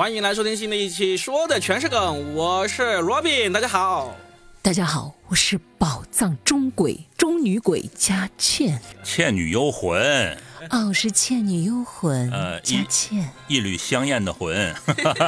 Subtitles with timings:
[0.00, 4.16] 欢迎来收听新的一期，说的全是梗，我是 Robin，大家好。
[4.62, 10.00] 大家好，我是宝藏中鬼中女鬼佳倩，《倩女幽魂》
[10.68, 13.26] 哦，我是倩女幽魂呃佳倩。
[13.48, 14.74] 一缕香艳的魂，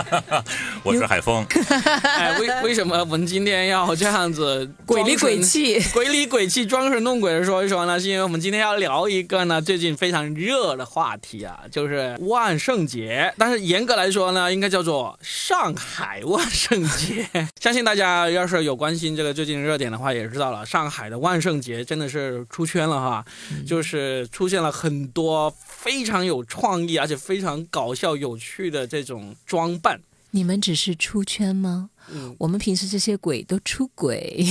[0.84, 1.42] 我是海峰。
[2.04, 7.98] 哎，为为什么我们今天要这样子鬼里鬼气鬼里鬼气、装神弄鬼的说一说呢？
[7.98, 13.32] 是因为我们今天要聊一个呢最近非常热的话题啊，就是万圣节。
[13.38, 17.26] 但是严格来说呢，应该叫做上海万圣节。
[17.58, 23.24] 相信大家要是有关心这个最近热点的话，也知道了，上海的万圣节真的是出圈了哈，
[23.66, 25.21] 就是出现了很多
[25.66, 30.00] 非常有创意而且非常搞笑有趣的这种装扮。
[30.30, 31.90] 你们只是出圈吗？
[32.10, 34.42] 嗯，我们平时这些鬼都出轨，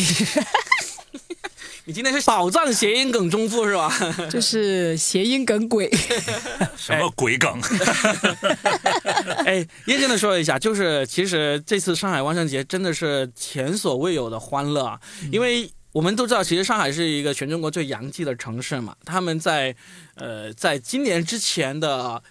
[1.85, 3.91] 你今天是宝藏谐音梗中富是吧？
[4.29, 5.90] 就是谐音梗鬼。
[6.77, 7.59] 什么鬼梗？
[9.46, 14.99] 哎，认真的说一下，就是其实这次上海万圣节真的是前所未有的欢乐啊，
[15.31, 19.75] 因为我们都知道，其实上海是一个全中国最洋气的城市嘛，他们在
[20.15, 22.23] 呃在今年之前的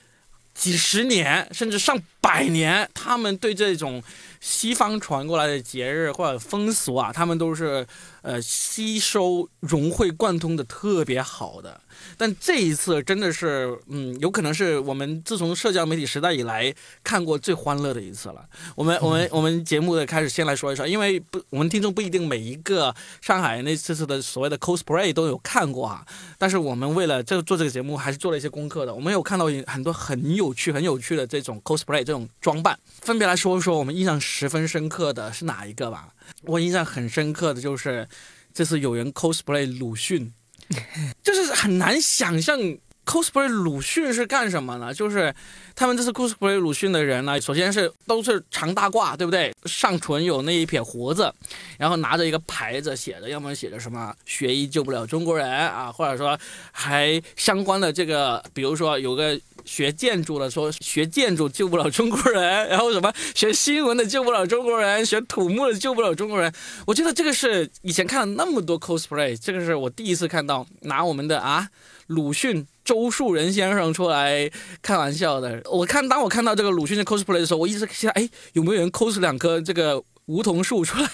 [0.55, 4.03] 几十年甚至上百年，他们对这种
[4.41, 7.86] 西方传过来的节日或者风俗啊，他们都是
[8.22, 11.81] 呃吸收融会贯通的特别好的。
[12.17, 18.45] 但这一次真的是，嗯，有可能是我们自从社交媒体时代以来看过最欢乐的一次了。
[18.75, 26.05] 我们我们我们节目的开始先来说一说，因为不，我们听众不一定每一个上海那次次的所谓的 cosplay 都有看过啊。
[26.39, 28.95] 但是我们为了这做这个节目，还是做了一些功课的。
[28.95, 36.09] 我们有看到很多很有趣、很有趣的这种 cosplay 这种装扮，分别来说一说我们印象十分深刻的是哪一个吧？
[36.43, 38.09] 我印象很深刻的就是
[38.55, 40.33] 这次有人 cosplay 鲁迅。
[41.21, 42.59] 就是很难想象
[43.11, 44.94] cosplay 鲁迅是干什么呢？
[44.94, 45.34] 就是
[45.75, 49.53] 他们这次 cosplay 鲁迅的人呢，首先是都是长大褂，对不对？
[49.65, 51.32] 上唇有那一撇胡子，
[51.76, 56.38] 然后拿着一个牌子写着，要么写着什么“学医救不了中国人”啊，或者说
[56.70, 59.37] 还相关的这个，比如说有个。
[59.62, 66.50] 学建筑的说学建筑救不了中国人， 然后什么学新闻的救不了中国人，学土木的救不了中国人。
[66.87, 71.69] 我觉得这个是以前看了那么多 cosplay，这个是我第一次看到拿我们的啊
[72.06, 74.51] 鲁迅周树人先生出来
[74.83, 75.61] 开玩笑的。
[75.67, 81.09] 我看当我看到这个鲁迅的 cosplay 的时候，我一直期待，哎，有没有人 cos 两棵这个梧桐树出来？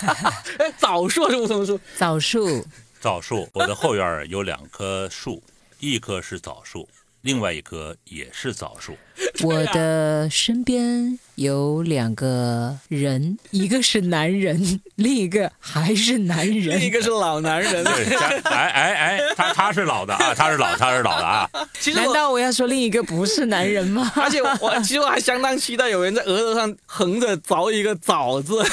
[0.58, 1.78] 哎，枣树还是梧桐树？
[1.96, 2.66] 枣树，
[3.00, 5.42] 枣树，我的后院有两棵树，
[5.78, 6.88] 一棵是枣树，
[7.22, 8.96] 另外一棵也是枣树。
[9.42, 16.90] 我的身边有两个人，一个是男人， 另一个还是男人另一。
[16.90, 17.84] 个是老男人。
[17.84, 21.48] 对，哎哎哎，他他是老的啊， 他是老，他是老的啊。
[21.78, 24.10] 其实难道我要说另一个不是男人吗？
[24.16, 28.64] 而且我其实我还相当期待有人在额头上横着凿一个“枣”字，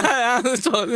[0.00, 0.86] 然后说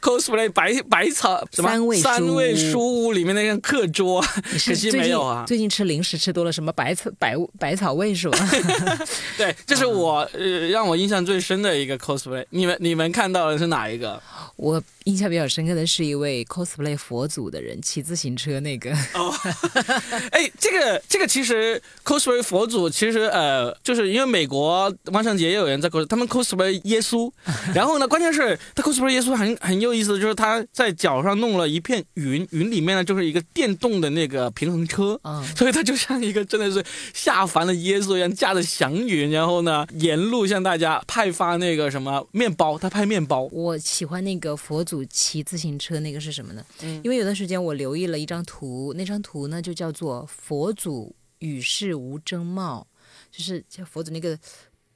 [0.00, 4.20] cosplay 百百草什么三味书三味书屋里面那个课桌，
[4.50, 5.44] 可惜最近没有啊。
[5.46, 8.38] 最近吃零食吃多了，什么百草百百草味是吧？
[9.38, 12.44] 对，这是我呃让我印象最深的一个 cosplay。
[12.50, 14.20] 你们你们看到的是哪一个？
[14.56, 19.32] 我印象比较深刻的是一位 cosplay 佛祖的人骑自行车那个，哦，
[20.30, 27.32] 哎，这个这个其实 cosplay 佛祖，其实呃，就是因为美国万圣节也有人在 cos，他们 cosplay 耶稣，
[27.74, 35.18] 然后呢，关键是他 cosplay 耶稣很很有意思，就是他在脚上弄了一片云，云里面呢就是一个电动的那个平衡车。
[35.24, 43.48] 嗯，所以他就像一个真的是下凡的耶稣一样，驾着祥云，然后呢，沿路向大家派发那个什么面包，他派面包。
[43.50, 46.64] 我喜欢那个佛祖骑自行车那个是什么呢？
[46.82, 52.86] 嗯因为有段时间我留意了一张图，那张图呢就叫做佛祖与世无争帽，
[53.30, 54.38] 就是像佛祖那个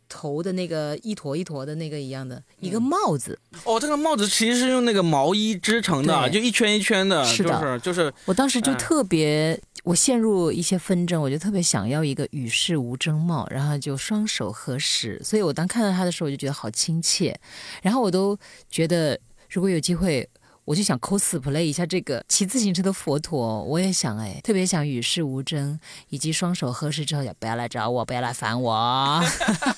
[0.08, 3.38] 头的那个一坨一坨的那个一样的一个帽子。
[3.64, 15.18] 哦，这个帽子其实是用那个毛衣织成的，就一圈一圈的，是的就是就是我当时就嗯特别，我陷入一些纷争，我就特别想要一个与世无争帽，然后就双手合十。
[15.24, 17.38] 所以我当看到他的时候，我就觉得好亲切，
[17.82, 18.38] 然后我都
[18.68, 19.18] 觉得
[19.52, 20.28] 如果有机会。
[20.64, 25.76] 我就想 cosplay 一下这个骑自行车的佛陀，我也想哎，特别想与世无争，
[26.08, 29.20] 以及双手合十之后，也不要来找我，不要来烦我。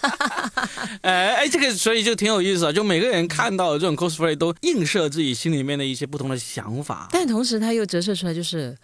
[1.00, 7.08] 哎哎，这个所以就挺有意思啊，就每个人看到的这种 cosplay 都映射自己心里面的一些不同的想法。
[7.10, 8.76] 但同时，他又折射出来，就是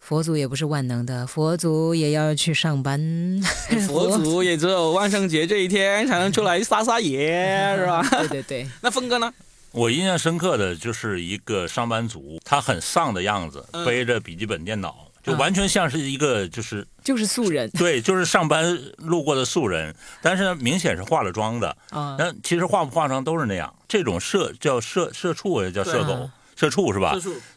[0.00, 2.98] 佛祖也不是万能的，佛祖也要去上班。
[3.86, 7.28] 佛祖也只有万圣节这一天才能出来撒撒野，
[7.76, 8.02] 是吧？
[8.20, 9.30] 对对对，那峰哥呢？
[9.76, 13.84] 我印象深刻的就是一个上班族，他很丧的样子，嗯。
[13.84, 17.68] 背着笔记本电脑就完全像是一个就是就是素人。
[17.72, 21.76] 对，就是上班路过的素人，但是呢，明显是化了妆的。
[21.90, 23.70] 啊，那其实化不化妆都是那样。
[23.86, 27.14] 这种社叫社社畜，也叫社狗对，社畜是吧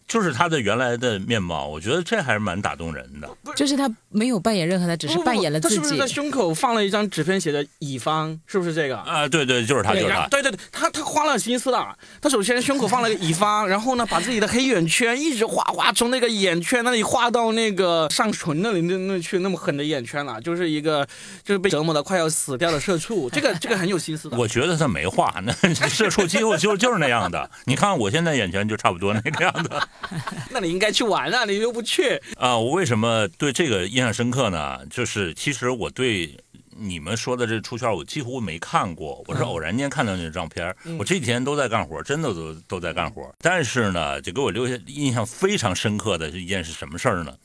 [0.10, 3.30] 就是他的原来的面貌，我觉得这还是蛮打动人的。
[3.56, 6.08] 就是他没有扮演任何，的只是扮演了自己他是不是在。
[6.08, 8.38] 胸口放了一张纸片，写着乙方？
[8.48, 8.98] 是不是这个？
[8.98, 10.28] 啊，对对，就是他，就是他。
[10.28, 11.96] 对对对，他他花了心思了。
[12.20, 21.08] 他首先胸口放了个乙方， 然后呢，把自己的黑眼圈一直画画，从那个眼圈那里画到那个上唇那里那那去，那么狠的眼圈了，就是一个
[21.44, 23.30] 就是被折磨的快要死掉的社畜。
[23.32, 24.36] 这个这个很有心思的。
[24.36, 25.54] 我觉得他没画，那
[25.88, 27.48] 社畜几乎就就是那样的。
[27.66, 29.70] 你看我现在眼圈就差不多那个样子
[30.52, 32.22] 那你应该去玩啊，你又不去。
[32.38, 32.58] 啊。
[32.58, 34.86] 我为什么对这个印象深刻呢？
[34.90, 36.38] 就是其实我对
[36.70, 40.76] 你们说的这出圈，我几乎没看过，我是偶然间看到那个照片儿。
[40.98, 43.34] 我这几天都在干活，真的都都在干活。
[43.40, 47.36] 但是呢，就给我留下印象非常深刻的是一件是什么事儿呢？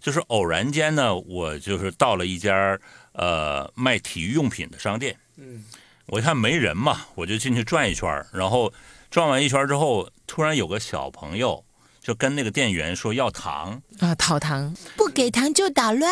[0.00, 2.76] 就是偶然间呢，我就是到了一家
[3.12, 5.16] 呃卖体育用品的商店。
[5.36, 5.64] 嗯，
[6.06, 8.72] 我一看没人嘛，我就进去转一圈，然后
[9.10, 11.62] 转完一圈之后，突然有个小朋友
[12.02, 13.80] 就跟那个店员说要糖。
[14.00, 16.10] 啊，讨糖不给糖就捣乱。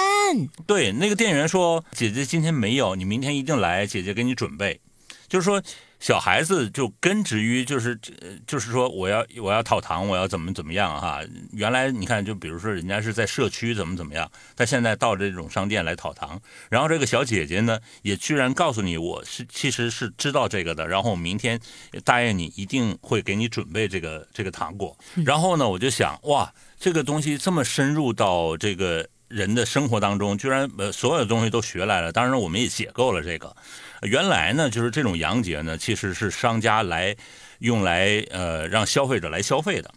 [0.66, 4.80] 对，那个店员说：“姐姐今天没有，你明天一定来，姐姐给你准备。”
[5.28, 5.60] 就是说，
[6.00, 11.20] 小孩子就根植于就是呃就是说我要我要讨糖，我要怎么怎么样哈。
[11.52, 21.60] 原来你看，就比如说人家是在社区怎么怎么样，他现在到这种商店来讨糖，然后这个小姐姐呢也居然告诉你，我是其实是知道这个的，然后明天
[22.02, 24.96] 答应你一定会给你准备这个这个糖果。
[25.24, 29.06] 然后呢，我就想哇，这个东西这么深入到这个。
[29.30, 32.10] 人的生活当中，居然呃所有的东西都学来了。
[32.10, 33.54] 当然，我们也解构了这个。
[34.02, 37.14] 原来呢，就是这种洋节呢，其实是商家来
[37.58, 39.90] 用来呃让消费者来消费的。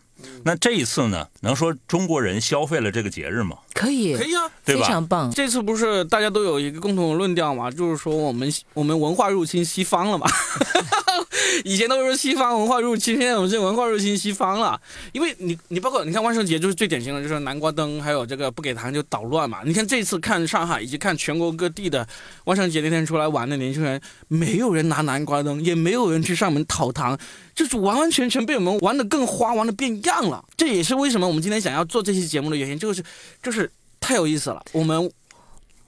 [0.46, 3.58] 那这一次呢，能说中国人消费了这个节日吗？
[3.74, 4.50] 可以，可以啊。
[4.64, 4.86] 对吧？
[4.86, 5.32] 非常棒。
[5.32, 10.26] 这次不是大家都有一个共同的论调嘛，就是说我们我们文化入侵西方了嘛。
[11.64, 14.80] 以前都是西方文化入侵，现在我们是文化入侵西方了。
[15.12, 19.60] 因为你你包括你看万圣节就是最典型的，就是南瓜灯，还有这个不给糖就捣乱嘛。
[19.66, 22.08] 你看这次看上海以及看全国各地的
[22.46, 27.18] 万圣节那天出来玩的年轻人，没有人拿南瓜灯，也没有人去上门讨糖，
[27.56, 30.44] 就是完完全全被我们玩的更花，玩的变样了。
[30.58, 33.04] 这也是为什么我们今天想要做这期节目的原因，就是
[33.42, 33.70] 就是
[34.00, 35.10] 太有意思了，我们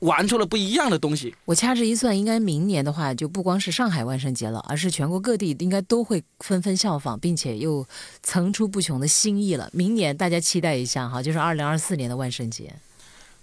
[0.05, 1.35] 玩出了不一样的东西。
[1.45, 7.85] 我掐指一算，应该明年的话，就不光是上海万圣节了，而是全国各地应该都会纷纷效仿，并且又
[8.23, 9.69] 层出不穷的新意了。
[9.73, 12.73] 明年大家期待一下哈，就是二零二四年的万圣节。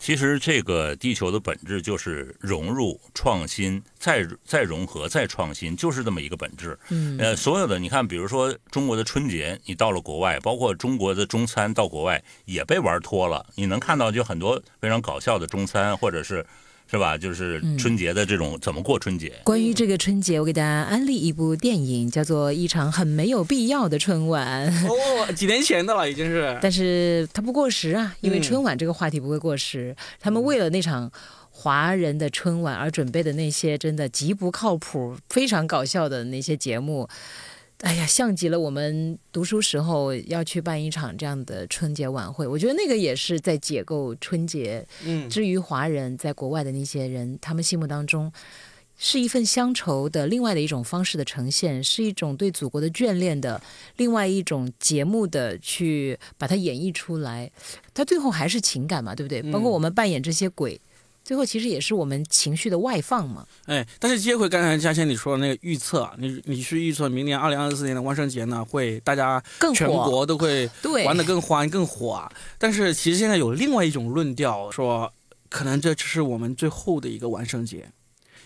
[0.02, 6.76] 其实这个地球的本质就是融入、创新，再再融合、再创新，就是这么一个本质。
[6.88, 13.46] 嗯，呃，所有的你看，比如说中国的春节，你到了国外，包括中国的中餐到国外也被玩脱了。
[13.54, 16.44] 你能看到就很多非常搞笑的中餐，或者是
[16.92, 17.16] 是吧？
[17.16, 19.32] 就是春节的这种怎么过春节。
[19.44, 24.70] 关于这个春节，我给大家安利一部电影，叫做《一场很没有必要的春晚》。
[24.92, 26.58] 哦，几年前的了，已经是。
[26.60, 29.96] 但是它不过时啊，因为嗯春晚这个话题不会过时。
[30.20, 31.10] 他们为了那场
[31.50, 37.08] 华人的春晚而准备的那些真的极不靠谱、非常搞笑的那些节目，
[37.82, 42.46] 哎呀，像极了我们读书时候要去办一场这样的春节晚会。
[42.46, 44.86] 我觉得那个也是在解构春节。
[45.05, 48.32] 嗯，至于华人在国外的那些人，他们心目当中。
[49.05, 53.60] 是一份乡愁的另外的一种方式的呈现，是一种对祖国的眷恋的
[53.96, 57.51] 另外一种节目的去把它演绎出来。
[57.93, 59.41] 它最后还是情感嘛，对不对？
[59.43, 60.81] 嗯包括我们扮演这些鬼，
[61.24, 63.46] 最后其实也是我们情绪的外放嘛。
[63.67, 72.31] 哎，但是接回刚才嘉倩你说的那个预测啊，你你是预测明年二零二四年的万圣节呢，会大家全更火国都会对，玩的更欢更火啊。
[72.58, 75.12] 但是其实现在有另外一种论调说，
[75.48, 77.88] 可能这只是我们最后的一个万圣节。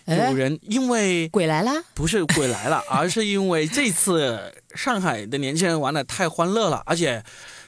[0.05, 7.21] 哎有人因为鬼来了，不是鬼来了， 而是因为这次上海的年轻人玩的太欢乐了，而且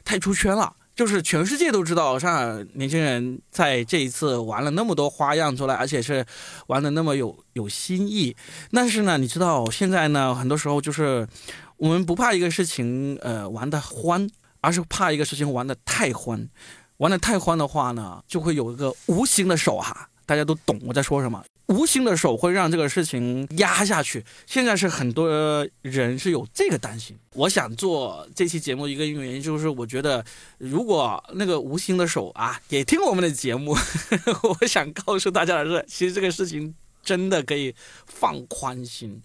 [0.05, 0.73] 太出圈了。
[0.99, 6.25] 就是全世界都知道上海年轻人在这一次玩了那么多花样出来，而且是
[6.67, 8.35] 玩的那么有有新意。
[8.73, 11.25] 但是呢，你知道现在呢，很多时候就是
[11.77, 14.29] 我们不怕一个事情呃玩的欢，
[14.59, 16.49] 而是怕一个事情玩的太欢。
[16.97, 21.41] 玩的太欢的话呢，就会有一个无形的手哈，大家都懂我在说什么。
[21.69, 24.23] 无形的手会让这个事情压下去。
[24.45, 25.29] 现在是很多
[25.81, 27.17] 人是有这个担心。
[27.33, 30.23] 我想做这期节目一个原因就是，我觉得
[30.57, 33.75] 如果那个无形的手啊也听我们的节目，
[34.59, 36.73] 我想告诉大家的是，其实这个事情
[37.03, 37.73] 真的可以
[38.07, 39.21] 放宽心。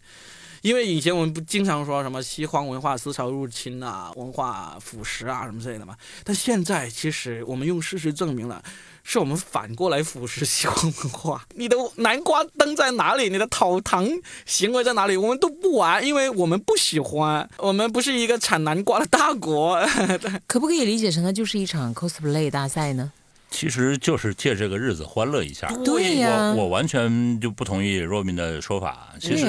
[0.64, 5.94] 因为以前我们不经常说什么西方文化思潮入侵啊、文化腐蚀啊什么之类的嘛，
[6.24, 8.64] 但现在其实我们用事实证明了。
[9.06, 11.44] 是我们反过来腐蚀西方文化。
[11.54, 13.28] 你的南瓜灯在哪里？
[13.28, 14.08] 你的讨糖
[14.46, 15.14] 行为在哪里？
[15.18, 17.46] 我们都不玩，因为我们不喜欢。
[17.58, 19.78] 我们不是一个产南瓜的大国。
[20.48, 23.12] 可不可以理解成它就是一场 cosplay 大赛呢？
[23.50, 25.68] 其实就是借这个日子欢乐一下。
[25.84, 29.10] 对呀，我我完全就不同意若明的说法。
[29.20, 29.46] 其实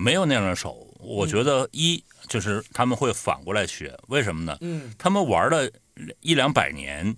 [0.00, 0.86] 没有那样的手。
[0.98, 4.56] 我觉得一就是他们会反过来学，为什么呢？
[4.60, 5.70] 嗯，他们玩了
[6.20, 7.14] 一两百年。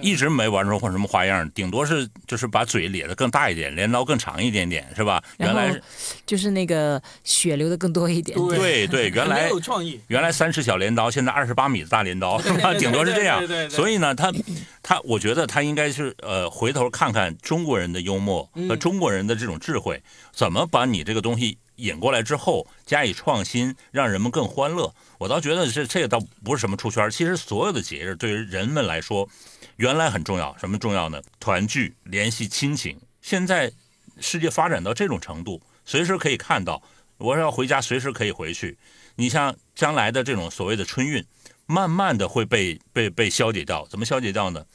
[0.00, 5.20] 一直没玩出或什么花样，顶多是就是把嘴咧得更大一点，镰刀更长一点点，是吧？
[5.38, 5.76] 原来
[6.24, 8.38] 就是那个血流的更多一点。
[8.50, 10.00] 对对， 原来有创意。
[10.06, 12.40] 原来三尺小镰刀，现在二十八米的大镰刀，
[12.78, 13.42] 顶多是这样。
[13.68, 14.32] 所以呢，他
[14.80, 20.00] 他，我觉得他应该是呃，回头看看中国人的幽默和中国人的这种智慧，
[20.32, 24.94] 怎么把你这个东西引过来之后加以创新，让人们更欢乐。
[25.18, 29.28] 我倒觉得这这个倒不是什么出圈，其实所有的节日对于人们来说。
[29.76, 31.22] 原来很重要，什么重要呢？
[31.38, 33.00] 团聚、联系亲情。
[33.22, 33.72] 现在
[34.20, 36.82] 世界发展到这种程度，随时可以看到，
[37.16, 38.76] 我要回家，随时可以回去。
[39.16, 41.24] 你像将来的这种所谓的春运，
[41.64, 43.86] 慢慢的会被被被消解掉。
[43.86, 44.66] 怎么消解掉呢？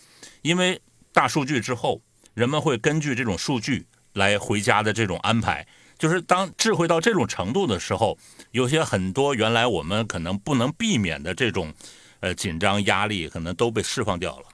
[0.41, 0.81] 因为
[1.13, 2.01] 大数据之后，
[2.33, 5.67] 人们会根据这种数据来回家的这种安排。
[5.97, 8.17] 就是当智慧到这种程度的时候，
[8.51, 11.73] 有些很多原来我们可能不能避免的这种
[12.19, 14.45] 呃紧张压力，可能都被释放掉了。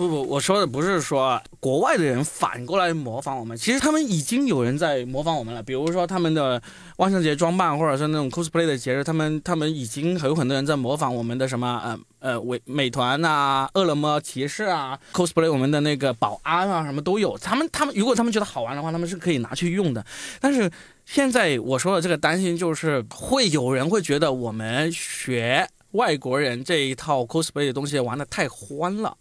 [0.00, 5.62] 不不，我说的不是说国外的人反过来模仿我们，其实他们已经有人在模仿我们了。
[5.62, 6.62] 比如说他们的
[6.96, 17.36] 万圣节装扮，或者是那种 cosplay 的节日，他们他们已经有很多人在模仿我们的什么呃呃美美团啊、饿了么骑士啊，cosplay 我们的那个保安啊，什么都有。
[17.36, 20.02] 他们他们如果他们觉得好玩的话，他们是可以拿去用的。
[20.40, 20.70] 但是
[21.04, 29.14] 现在我说的这个担心就是会有人会觉得我们学外国人这一套 cosplay 的东西玩的太欢了。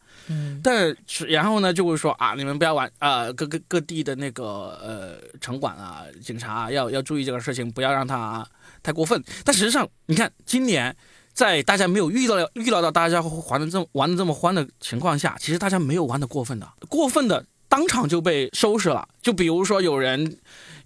[0.64, 8.48] 但是然后呢，就会说啊，你们不要玩啊，各个各地的那个呃城管啊、警察要要注意这个事情，不要让他
[8.84, 9.24] 太过分。
[9.44, 10.96] 但实际上，你看今年
[11.34, 19.08] 在大家没有预料预料到大家玩的这么玩的这么欢的情况下，其实大家没有玩的过分的，过分的当场就被收拾了。
[19.22, 20.38] 就比如说有人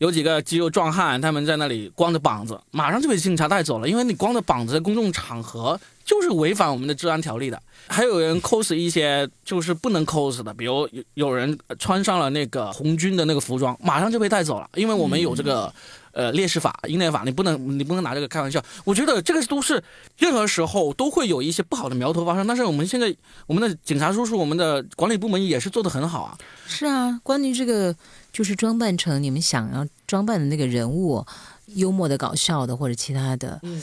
[0.03, 5.79] 有几个肌肉壮汉，他们在那里光着膀子，马上就被警察带走了，因为你光着膀子在公众场合。
[6.05, 7.57] 就是违反我们的治安条例的，
[7.87, 15.73] 还有人 cos 一些就是不能 cos 的，比如有有人穿上了那个红军的那个服装，马上就被带走了，因为我们有这个
[16.11, 18.61] 呃烈士法、英烈法，你不能你不能拿这个开玩笑。
[18.83, 19.81] 我觉得这个都是
[20.17, 23.15] 任何时候都会有一些不好的苗头发生，但是我们现在
[23.47, 26.37] 我们的警察叔叔、我们的管理部门也是做的很好啊。
[26.67, 27.95] 是啊，关于这个
[28.33, 31.25] 就是装扮成你们想要装扮的那个人物，
[31.67, 33.81] 幽默的、搞笑的或者其他的，嗯，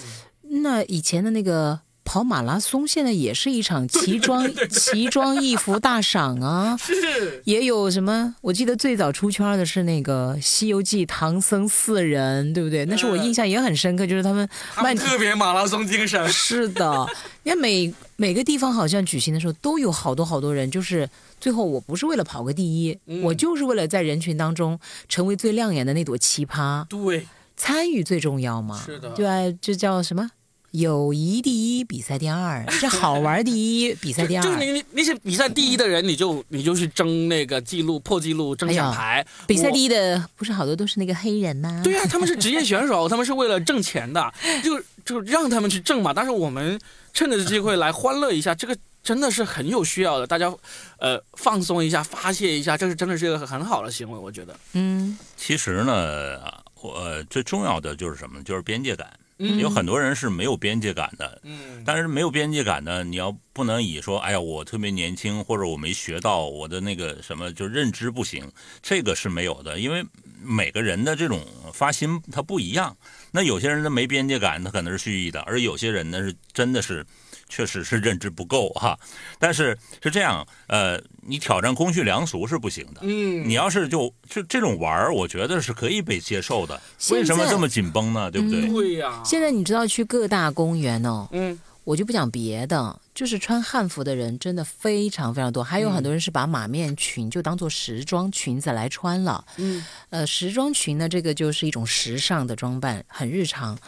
[0.63, 1.81] 那以前的那个。
[2.11, 6.75] 跑马拉松现在也是一场奇装奇装异服大赏啊！
[6.83, 8.35] 是，也有什么？
[8.41, 12.85] 我记得最早出圈的是那个《西游记》唐僧四人，对不对？
[12.87, 14.49] 那是我印象也很深刻，就是他们
[14.83, 16.29] 卖特别马拉松精神。
[16.29, 17.07] 是的，
[17.45, 21.09] 你看每每个地方好像举行的时候都有好多好多人，就是
[21.41, 24.77] 最后我不是为了跑个第一，我就是为了在人群当中
[25.09, 26.85] 成为最亮眼的那朵奇葩。
[26.89, 28.83] 对，参与最重要嘛。
[28.85, 30.29] 是的，对啊，这叫什么？
[30.73, 34.43] 友谊第一，比赛第二， 这好玩第一，比赛第二。
[34.43, 39.27] 就是你那些比赛第一的人，你就你就去争那个记录，破记录，争奖牌。
[39.47, 41.81] 比赛第一的不是好多都是那个黑人吗？
[41.83, 46.15] 对呀，他们是职业选手，他们是为了挣钱的，就就让他们去挣嘛。
[46.15, 46.79] 但是我们
[47.13, 50.27] 趁着机会来欢乐一下，这个真的是很有需要的。
[50.27, 50.55] 大家
[50.99, 54.57] 呃放松一下，发泄一下，这是真的是一个很好的行为，我觉得。
[54.75, 56.39] 嗯，其实呢，
[56.81, 58.41] 我最重要的就是什么？
[58.45, 59.11] 就是边界感。
[59.59, 68.51] 有很多人是没有边界感的，嗯，但是没有边界感呢，你要不能以说，哎呀，我特别年轻，或者我没学到，我的那个什么就认知不行，
[68.83, 70.05] 这个是没有的，因为
[70.43, 72.97] 每个人的这种发心他不一样。
[73.33, 77.05] 那有些人他没边界感，他可能是蓄意的，而有些人呢是真的是。
[77.53, 78.97] 确实是认知不够哈，
[79.37, 83.01] 但是是这样，呃，你挑战公序良俗是不行的。
[83.03, 86.81] 嗯，你要是就就这种玩儿，我觉得是可以被接受的。
[87.11, 88.31] 为什么这么紧绷呢？
[88.31, 88.69] 对不对？
[88.69, 89.23] 对呀。
[89.25, 99.45] 现在你知道去各大公园哦，嗯，我就不讲别的，就是穿汉服的人真的非常非常多，还有很多人是把马面裙就当做时装裙子来穿了。
[99.57, 103.79] 嗯，呃，时装裙呢，这个就是一种时尚的装扮，很日常。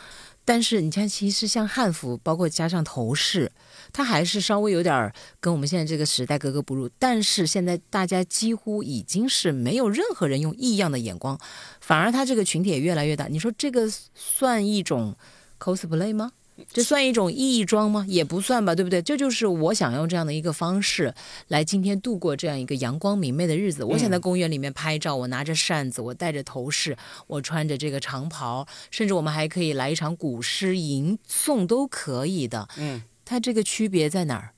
[0.45, 3.53] 但是你看，其实像汉服，包括加上头饰，
[3.93, 6.89] 它还是稍微有点儿跟我们现在这个时代格格不入。
[6.99, 11.39] 但是现在大家几乎已经是没有任何人用异样的眼光，
[11.81, 13.27] 反而它这个群体也越来越大。
[13.27, 15.15] 你说这个算一种
[15.59, 16.33] cosplay 吗？
[16.71, 18.05] 这算一种异装吗？
[18.07, 19.01] 也不算吧，对不对？
[19.01, 21.13] 这就是我想用这样的一个方式
[21.49, 23.83] 来今天度过这样一个阳光明媚的日子。
[23.83, 26.97] 我想在公园里面拍照，我拿着扇子，我戴着头饰，
[27.27, 32.69] 我穿着这个长袍，甚至我们还可以来一场古诗吟诵都可以的。
[32.77, 34.50] 嗯，它这个区别在哪儿？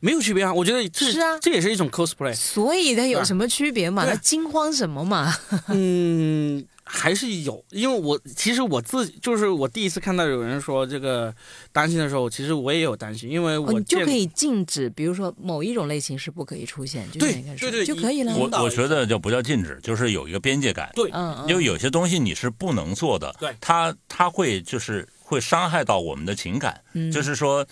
[0.00, 2.34] 没有区别啊，我觉得这是啊这也是一种 cosplay。
[2.34, 4.04] 所以它有什么区别嘛？
[4.04, 5.32] 对那惊慌什么嘛？
[5.68, 11.32] 嗯，还是有，因为我其实我自己就是我第一次看到有人说这个
[11.70, 18.34] 担心的时候，其实我也有担心，因为哦，我就可以禁止，比如说某一种类型是不可以出现，就对对对就可以了。
[18.36, 20.90] 我我觉得就不叫禁止，就是有一个边界感。
[20.96, 27.64] 对嗯嗯，因为有些东西你是不能做的，对它它会就是会伤害到我们的情感，嗯就是说，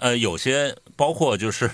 [0.00, 1.70] 呃，有些包括就是，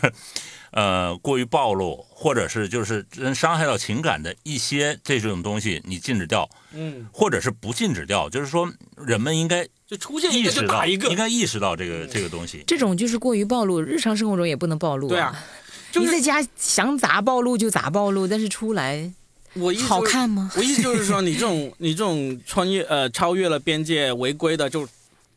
[0.72, 12.62] 呃，过于暴露，或者是就是真伤害到情感的一些这种东西，你禁止掉，嗯，或者是不禁止掉，就是说人们应该就出现一个意识到，就打一个应，该意识到这个这个东西。
[12.66, 15.44] 这种就是过于暴露，日常生活中也不能暴露、对啊，
[15.92, 19.12] 就是你在家想咋暴露就咋暴露，但是出来
[19.54, 20.50] 我意思好就是看吗？
[20.56, 24.86] 我意思就是说，你这种 你这种穿越呃超越了边界违规的，就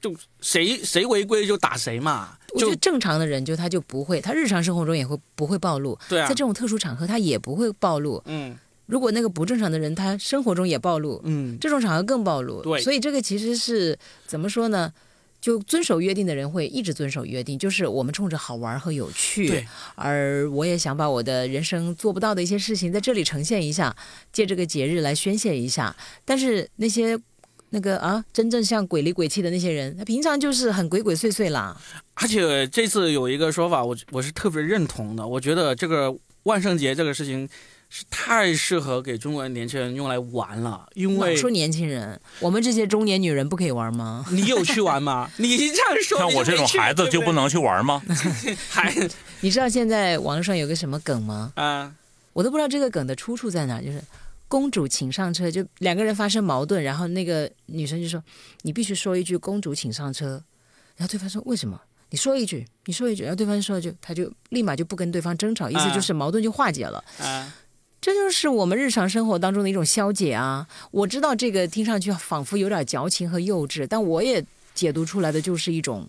[0.01, 8.21] 就谁谁违规就打谁嘛，就我觉得正常的人就他就不会，他日常生活中也会不会暴露，对啊在这，种特殊场合他也不会暴露。
[8.25, 12.63] 嗯如果那个不正常的人，他生活中也暴露，嗯，这种场合更暴露。
[12.63, 14.91] 对所以这个其实是怎么说呢？
[15.39, 19.65] 就遵守约定的人会一直遵守约定，就是我们冲着好玩和有趣，对，
[19.95, 23.95] 而我也想把我的人生做不到的一些事情在这里呈现一下，
[24.33, 25.95] 借这个节日来宣泄一下。
[26.25, 27.17] 但是那些
[27.71, 31.75] 那个啊，真正像鬼里鬼气的那些人，他平常就是很鬼鬼祟祟啦。
[32.15, 35.25] 而且这次有一个说法，我我是特别认同的。
[35.25, 37.47] 我觉得这个万圣节这个事情
[37.89, 44.25] 是太适合给中国年轻人用来玩了，因为老说年轻人，我们这些中年女人不可以玩吗？
[44.31, 45.29] 你有去玩吗？
[45.37, 48.01] 你这样说，像我这种孩子就不能能去玩吗？
[48.69, 48.93] 还
[49.41, 51.53] 你知道现在网络上有个什么梗吗？
[51.55, 51.93] 啊
[52.33, 54.01] 我都不知道这个梗的出处在哪，就是
[54.49, 58.21] 公主请上车，就两个人发生矛盾，然后那个女生就说
[58.63, 60.43] ：“你必须说一句‘公主请上车’，
[60.97, 61.79] 然后对方说为什么？
[62.09, 67.01] 你说一句，你说一句，然后对方说一句，他就立马就不跟对方争吵，意思就是矛盾就化解了。
[67.19, 67.55] 啊，
[68.01, 70.67] 这就是我们日常生活当中的一种消解啊！
[70.89, 76.07] 我知道这个听上去仿佛有点矫情和幼稚，但我也解读出来的就是一种。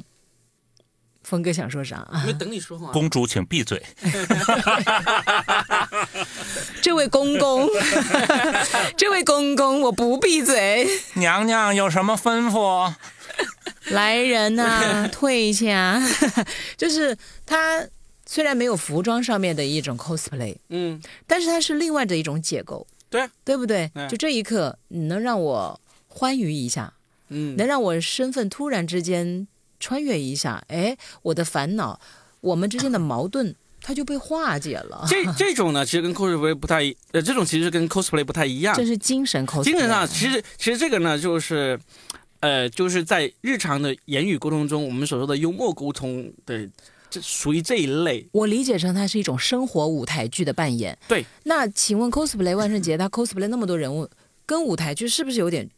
[1.23, 2.23] 峰哥想说啥啊？
[2.27, 2.91] 没等你说话。
[2.93, 3.81] 公主请闭嘴。
[6.83, 7.69] 这位公公，
[8.97, 10.87] 这位公公，我不闭嘴。
[11.15, 12.93] 娘娘有什么吩咐？
[13.91, 16.01] 来人呐、退下！
[16.77, 17.85] 就是他
[18.27, 23.91] 虽然没有服装上面的一种 cosplay，嗯，但是它是另外的一种解构，对啊，对不对？
[23.95, 26.93] 嗯就这一刻，你能让我欢愉一下，
[27.29, 29.47] 嗯，能让我身份突然之间
[29.81, 31.99] 穿越一下，哎，我的烦恼，
[32.40, 35.07] 我们之间的矛盾，它就被化解了。
[35.09, 38.85] 这这种呢，其实跟 cosplay 不太一，呃，这种其实跟 cosplay 不太一样这。
[38.85, 41.81] 是精神 cosplay，精神上，其实其实这个呢，就是，
[42.40, 46.69] 呃，就是在日常的言语沟通中，我们所说的幽默沟通的，
[47.09, 48.29] 这属于这一类。
[48.33, 50.97] 我理解成它是一种生活舞台剧的扮演。
[51.09, 54.09] 对，那请问 cosplay 万圣节，它 cosplay 那么多人物，
[54.45, 55.69] 跟舞台剧是不是有点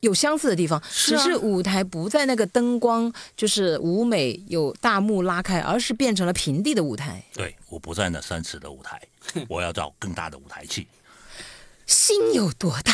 [0.00, 0.82] 有相似的地方？
[0.90, 7.22] 是啊只是舞台不在那个灯光就是舞美有大幕拉开，而是变成了平地的舞台。
[7.34, 9.00] 对，我不在那三尺的舞台，
[9.48, 10.86] 我要找更大的舞台去。
[11.86, 12.92] 心有多大，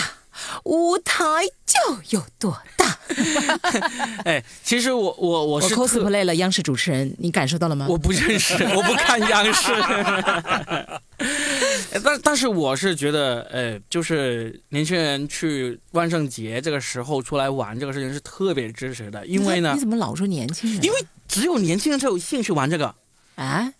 [0.64, 1.23] 舞台
[1.64, 1.79] 就
[2.11, 2.99] 有多大。
[4.25, 7.87] 哎，其实我我我我是特 cosplay 了央视主持人，你感受到了吗？
[7.88, 9.73] 我不认识， 我不看央视。
[12.03, 20.83] 但但是我是觉得，呃，就是年轻人去万圣节这个时候出来玩这个事情是特别支持的，因为呢你，怎么老说年轻人？
[20.83, 22.94] 因为只有年轻人才有兴趣玩这个。
[23.37, 23.73] 啊，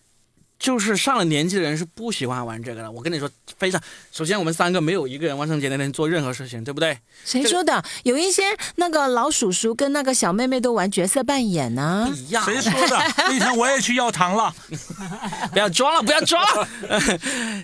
[0.65, 2.91] 就是上了年纪的人是不喜欢玩这个的。
[2.91, 3.79] 我跟你说，非常。
[4.11, 6.99] 首先，我们三个没有一个人万圣节那天做任何事情，对不对？
[7.23, 7.85] 谁说的？
[8.05, 8.45] 有一些
[8.77, 12.43] 那个老叔叔跟那个小妹妹都玩角色扮演呢、不一样。
[12.47, 12.97] 谁说的？
[13.29, 14.55] 那天我也去要糖了。
[15.53, 16.67] 不要装了，不要装了。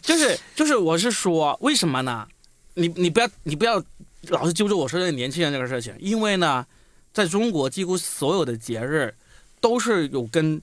[0.03, 2.29] 就 是就是，我是说，为什么呢？
[2.75, 3.83] 你你不要你不要
[4.29, 6.67] 老是揪着我说这个年轻人这个事情，因为呢，
[7.15, 9.15] 在中国几乎所有的节日
[9.59, 10.61] 都是有跟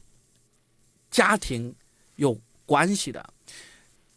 [1.09, 1.73] 家庭
[2.17, 3.33] 有关系的。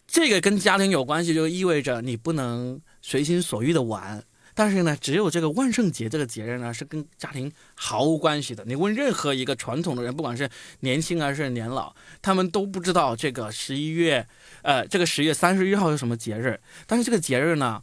[0.07, 4.23] 这个跟家庭有关系，就意味着你不能随心所欲的玩。
[4.53, 8.65] 但是呢，只有这个万圣节这个节日呢，是跟家庭毫无关系的。
[8.67, 14.27] 你问任何一个传统的人，不管是年轻还是年老，他们都不知道这个十一月，
[14.63, 16.61] 呃，这个十月三十一号是什么节日。
[16.87, 17.81] 但是这个节日呢，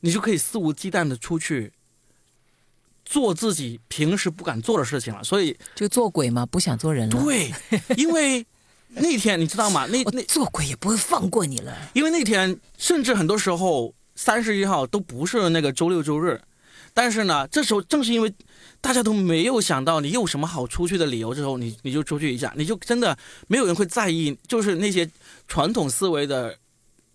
[0.00, 1.72] 你就可以肆无忌惮的出去
[3.04, 5.22] 做自己平时不敢做的事情了。
[5.22, 7.22] 所以，就做鬼嘛，不想做人了。
[7.22, 7.54] 对，
[7.96, 8.44] 因为
[8.94, 9.86] 那天你知道吗？
[9.86, 11.76] 那那做鬼也不会放过你了。
[11.92, 16.40] 因为那天甚至很多时候三十一号都不是那个周六周日，
[16.92, 18.32] 但是呢，这时候正是因为
[18.80, 25.08] 大家都没有想到你有什么好出去的理由之后，你你就出去一下，你就真的没有人会在意，就是那些
[25.46, 26.56] 传统思维的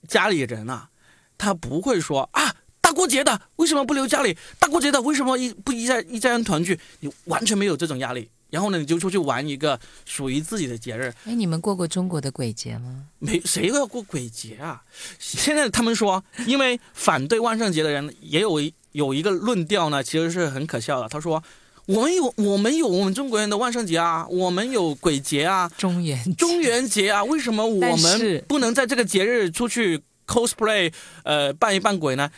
[0.08, 0.90] 家里人啊，
[1.38, 2.56] 他不会说啊。
[2.82, 4.38] 大过节的为什么不留家里？
[4.60, 6.80] 大过节的为什么一不一家一家人团聚？
[7.00, 8.30] 你完全没有这种压力。
[8.56, 11.14] 然后呢，你就出去玩一个属于自己的节日。
[11.26, 13.04] 哎，你们过过中国的鬼节吗？
[13.20, 14.82] 没，谁要过鬼节啊？
[15.20, 21.10] 现在他们说，因为反对万圣节的人也有一有一个论调呢，其实是很可笑的。
[21.10, 21.44] 他说，
[21.86, 30.94] 我们有我们有我们中国人的万圣节啊，我们有鬼节啊，中元节中元节啊，为什么我们不能在这个节日出去 cosplay，
[31.26, 32.32] 呃，扮一扮鬼呢？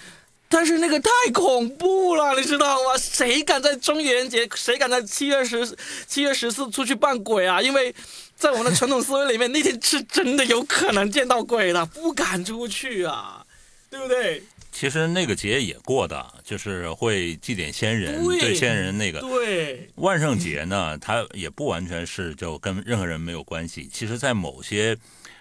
[0.49, 2.97] 但是那个太恐怖了，你知道吗？
[2.97, 7.62] 谁敢在中元节，谁敢在七月十七月十四出去扮鬼啊？
[7.62, 7.93] 因为
[8.36, 13.45] 在我们的传统思维里面，那天是真的有可能见到鬼的，不敢出去啊，
[13.89, 14.41] 对不对？
[14.71, 19.19] 其实那个节也过的，就是会祭奠先人，对对先人那个。
[19.21, 23.89] 对，万圣节呢，它也不完全是就跟任何人没有关系。
[23.91, 24.95] 其实，在某些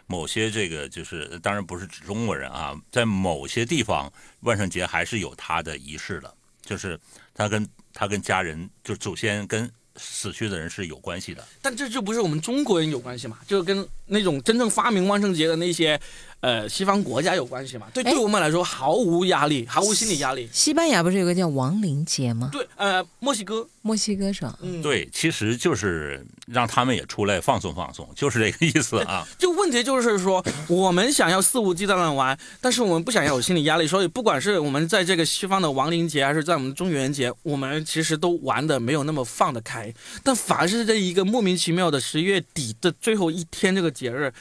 [0.06, 6.98] 某些这个就是，当然不是指中国人啊，在某些地方，万圣节还是有它的仪式的，就是
[7.34, 11.42] 他跟他跟家人，就祖先跟死去的人是有关系的。
[11.60, 13.38] 但这就不是我们中国人有关系嘛？
[13.46, 16.00] 就跟那种真正发明万圣节的那些
[16.40, 17.86] 呃西方国家有关系嘛？
[17.92, 20.48] 对，哎对我们来说毫无压力，毫无心理压力。
[20.52, 22.50] 西班牙不是有个叫亡灵节吗？
[22.52, 24.52] 对，呃，墨西哥，墨西哥省。
[24.60, 24.80] 嗯，。
[24.82, 29.26] 对，其实就是让他们也出来放松放松，就是这个意思啊。
[29.38, 39.92] 就问题就是说，我们想要肆无忌惮的玩，但是我们不想要有心理压力，所以不管是我们在这个西方的亡灵节，还是在我们中元节，我们其实都玩的没有那么放得开。
[40.22, 44.32] 但反而是这一个莫名其妙的十月底的最后一天这个节日，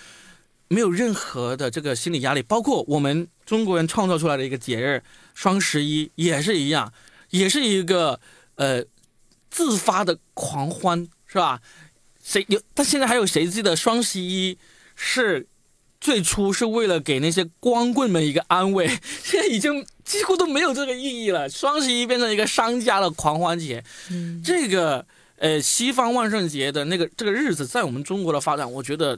[0.76, 5.02] 没有任何的这个心理压力，包括我们中国人创造出来的一个节日
[5.34, 6.92] 双十一也是一样，
[7.30, 8.20] 也是一个
[8.56, 8.84] 呃
[9.50, 11.62] 自发的狂欢，是吧？
[12.22, 12.62] 谁有？
[12.74, 14.58] 但现在还有谁记得双十一
[14.96, 15.48] 是
[16.02, 18.86] 最初是为了给那些光棍们一个安慰？
[19.24, 21.50] 现在已经几乎都没有这个意义了。
[21.50, 25.06] 双十一变成一个商家的狂欢节，嗯，这个
[25.38, 29.18] 呃西方万圣节的那个这个日子，在我们中国的发展，我觉得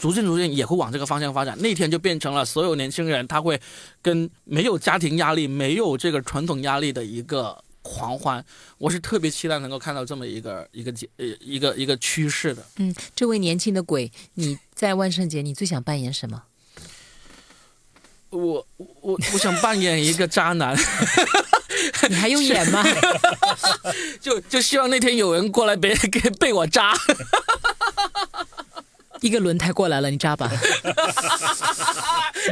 [0.00, 1.56] 逐渐逐渐也会往这个方向发展。
[1.60, 3.60] 那天就变成了所有年轻人他会
[4.00, 8.44] 跟没有家庭压力、没有这个传统压力的一个狂欢。
[8.78, 12.64] 我是特别期待能够看到这么一个一个节呃一个一个趋势的。
[12.76, 16.42] 嗯，这位年轻的鬼，你在万圣节你最想扮演什么？
[18.30, 20.76] 我我我想扮演一个渣男，
[22.08, 22.84] 你还用演吗？
[24.22, 26.94] 就就希望那天有人过来别给被我渣。
[29.20, 30.50] 一个轮胎过来了，你扎吧。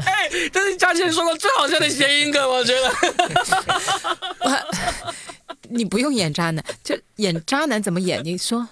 [0.05, 2.93] 哎，这是嘉倩说的最好笑的谐音梗，我觉得。
[5.71, 8.25] 你不用演渣男，就演渣男怎么演？
[8.25, 8.67] 你说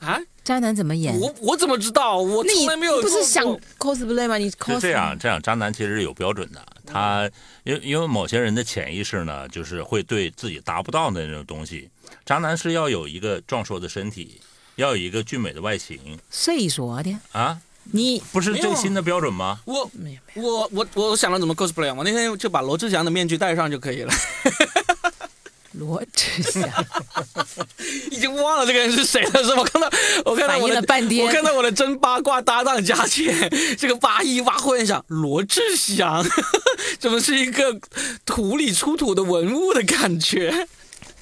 [0.00, 1.16] 啊，渣男怎么演？
[1.20, 2.18] 我我怎么知道？
[2.18, 3.44] 我那从来没有你不是想
[3.78, 4.36] cosplay 吗？
[4.36, 6.60] 你 cos 这样，这样渣男其实是有标准的。
[6.86, 7.30] 他
[7.62, 11.88] 因为因为某些人的潜意识呢，就是会对自己达不到的那种东西。
[12.26, 14.40] 渣男是要有一个壮硕的身体，
[14.76, 17.16] 要有一个俊美的外形谁说的？
[17.32, 17.58] 啊，
[17.92, 19.60] 你不是最新的标准吗？
[19.64, 24.12] 我没有没有，我我我想了怎么 cosplay，啊我那天就把罗志祥的面具戴上就可以了，
[25.72, 26.68] 罗志祥
[28.10, 29.60] 已经忘了这个人是谁了，是吧？
[29.60, 29.90] 我看到
[30.24, 36.24] 我看到我的半天我看到我的真八卦搭档佳倩，这个八一八忽然想罗志祥，
[36.98, 37.78] 怎么是一个
[38.24, 40.66] 土里出土的文物的感觉？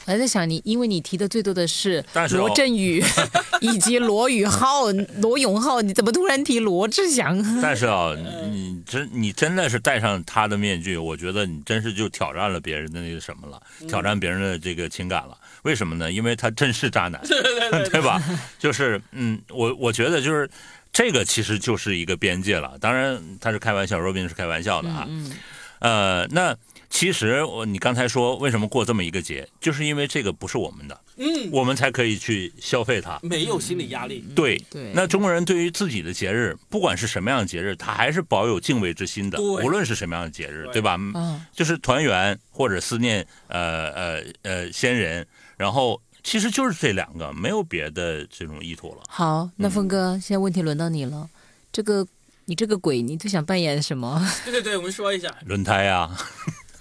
[0.05, 3.03] 我还在想你，因为你提的最多的是罗振宇
[3.61, 7.43] 以及罗宇浩、罗永浩，你怎么突然提罗志祥？
[7.63, 8.15] 但是啊，
[8.51, 15.37] 你真你真的是戴上他的面具，我觉得你真是就挑战了别人的那个什么了，挑战别人的这个情感了。
[15.63, 16.11] 为什么呢？
[16.11, 17.21] 因为他真是渣男
[17.91, 18.21] 对吧？
[18.59, 20.51] 就是嗯，我我觉得就是
[20.93, 22.77] 这个其实就是一个边界了。
[22.81, 25.07] 当然他是开玩笑，Robin 是开玩笑的啊。
[25.09, 25.31] 嗯，
[25.79, 26.57] 呃，那
[26.93, 33.19] 其实我你刚才说为什么过这么一个节，就是因为这个不是我们的，嗯，我们才可以去消费它。
[33.23, 34.23] 没有心理压力。
[34.37, 40.97] 对，对那中国人对于自己的节日，不管是什么样的节日，他还是保有敬畏之心的，对无论是什么样的节日，对对吧？
[41.15, 45.27] 嗯，就是团圆或者思念呃呃呃先人，
[45.57, 49.03] 然后其实就是这两个，没有别的这种意图了。
[49.09, 51.29] 好，那嗯峰哥，现在问题轮到你了。
[51.73, 52.07] 这个
[52.45, 54.23] 你这个鬼，你最想扮演什么？
[54.45, 56.15] 对对对，我们说一下，轮胎啊，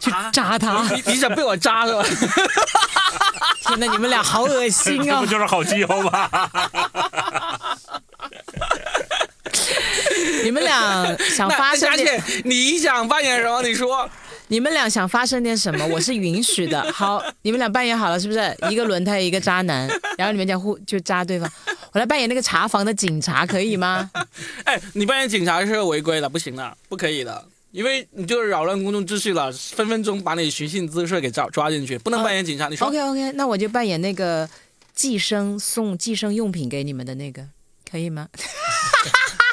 [0.02, 0.84] 去啊扎他！
[0.94, 2.04] 你你想被我扎是吧？
[3.68, 5.26] 天哪，你们俩好恶心啊 这不！
[5.28, 6.30] 就是好基友吗？
[10.44, 13.62] 你们俩想发生点，你想扮演什么？
[13.62, 14.10] 你说。
[14.48, 16.92] 你们俩想发生点什么，我是允许的。
[16.92, 18.54] 好，你们俩扮演好了，是不是？
[18.70, 19.88] 一个轮胎，一个渣男，
[20.18, 21.50] 然后你们讲互就扎对方。
[21.94, 24.12] 我来扮演那个查房的警察，可以吗？
[24.66, 32.68] 哎，你扮演警察是违规的，不行的，不可以的，因为你就是扰乱公众秩序了，分分钟把你寻衅滋事给抓抓进去，不能扮演警察。
[32.68, 34.50] 你说 OK OK，那我就扮演那个
[34.94, 37.48] 寄生送寄生用品给你们的那个，
[37.90, 38.28] 可以吗？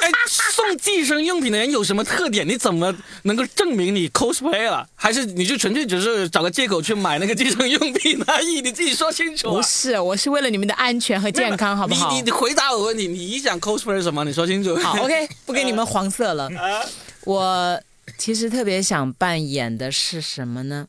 [0.00, 2.46] 哎，送寄生用品的人有什么特点？
[2.46, 4.88] 你怎么能够证明你 cosplay 了？
[4.94, 8.61] 还是你就纯粹只是找个借口去买那个寄生用品而已？
[8.62, 9.54] 你自己说清楚、啊。
[9.54, 14.24] 不是，我是为了你们的安全和健康，好不好你你你回答我问题，你想 cosplay 什么？
[14.24, 14.76] 你说清楚。
[14.76, 16.44] 好，OK，不给你们黄色了。
[16.57, 16.85] 啊，
[17.24, 17.81] 我
[18.16, 20.88] 其实特别想扮演的是什么呢？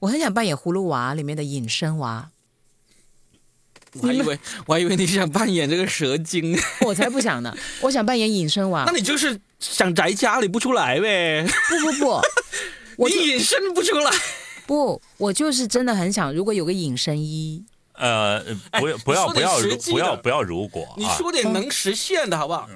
[0.00, 2.30] 我很想扮演《葫芦娃》里面的隐身娃，
[3.92, 7.56] 我还以为我还以为你想扮演这个蛇精， 我才不想呢。
[7.82, 8.92] 我想扮演隐身娃那。
[8.92, 11.46] 你就是想宅家里不出来呗？
[11.68, 12.20] 不不不，
[12.98, 14.10] 我你隐身不出来。
[14.66, 18.42] 不，我就是真的很想，如果有个隐身衣，呃，
[18.72, 22.68] 不要不要不要不要不要如果你啊，说点能实现的好不好？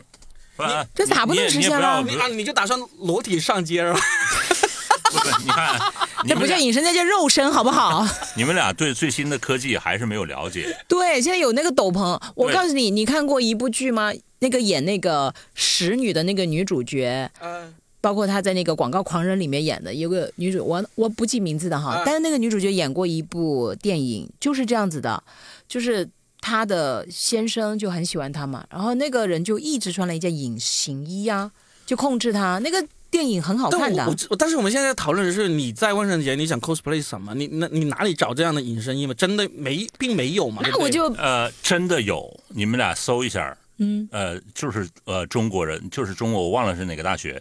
[0.63, 4.01] 不然这咋不能实现了你你啊，你就打算裸体上街是吧？
[5.13, 5.79] 不是你看，
[6.25, 8.07] 你那不叫隐身，那叫肉身，好不好？
[8.35, 10.75] 你们俩对最新的科技还是没有了解。
[10.89, 12.19] 对，现在有那个斗篷。
[12.35, 14.11] 我告诉你，你看过一部剧吗？
[14.39, 25.23] 那个演那个使女的那个女主角，嗯，包括她在那个《广告狂人》里面演的，有个女主，我我不记名字的哈，啊但是那个女主角演过一部电影，就是这样子的，
[25.69, 26.09] 就是
[26.43, 31.51] 她的先生就很喜欢她嘛，然后那个人就一直穿了一件隐形衣啊，
[31.87, 32.59] 就控制她。
[32.59, 37.35] 那个电影很好看的但我但是我们现在讨论的是你在万圣节你想 cosplay 什么？
[37.35, 39.15] 你那你哪里找这样的隐身衣嘛？
[39.15, 40.63] 真的没，并没有嘛。
[40.65, 47.41] 那我就呃，真的有，你们俩搜一下，嗯，呃，就是呃中国人，就是中国，我忘了是哪个大学，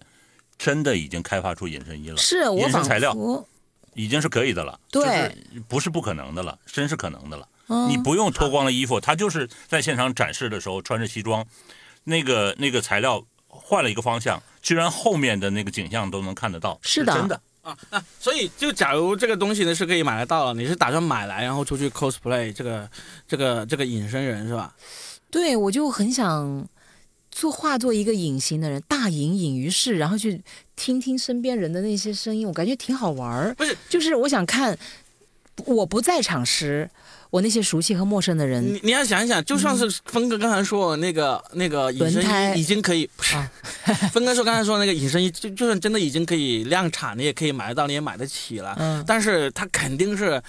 [0.58, 3.16] 真的已经开发出隐身衣了，是我仿隐身材料，
[3.96, 7.48] 已经是可以的了，对就是不是不可能的了，真是可能的了。
[7.72, 11.46] 嗯你不用脱光了衣服，他就是在现场展示的时候穿着西装，
[12.04, 17.42] 那个那个材料换了一个方向，居然后面的那个景象都能看得到，是的真的。
[17.62, 22.90] 啊啊，所以就假如这个东西呢是可以买得到了，你是打算买来然后出去 cosplay 这个
[23.28, 24.76] 这个这个隐身人是吧？
[25.30, 26.68] 对我就很想
[27.30, 30.42] 做化作一个隐形的人，大隐隐于市，然后去
[30.76, 33.54] 听听身边人的那些声音，我感觉挺好玩儿。
[33.54, 34.76] 不是，就是我想看
[35.68, 36.90] 我不在场时，
[37.30, 43.50] 我那些熟悉和陌生的人你你要想一想，就算是峰哥刚才说的那个那个隐身已经可以，不是啊
[44.12, 48.76] 峰哥说刚才说那个隐身衣，就就算真的已经可以量产，你也可以买得到，你也买得起了。
[48.80, 50.42] 嗯但是它肯定是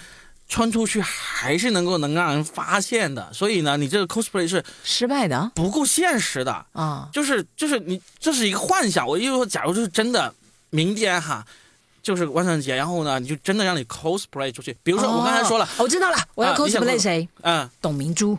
[0.49, 7.09] 穿出去还是能够能让人发现的，所以呢，你这个 cosplay 是失败的不够现实的，啊。
[7.13, 9.07] 就是就是你这是一个幻想。
[9.07, 10.35] 我就说，假如就是真的
[10.71, 11.47] 明天哈。
[12.03, 14.77] 就是万圣节，然后呢，你就真的让你 cosplay 出去。
[14.83, 17.29] 比如说，我刚才说了，哦我知道了，我要 cosplay 谁？
[17.43, 18.37] 嗯，董明珠，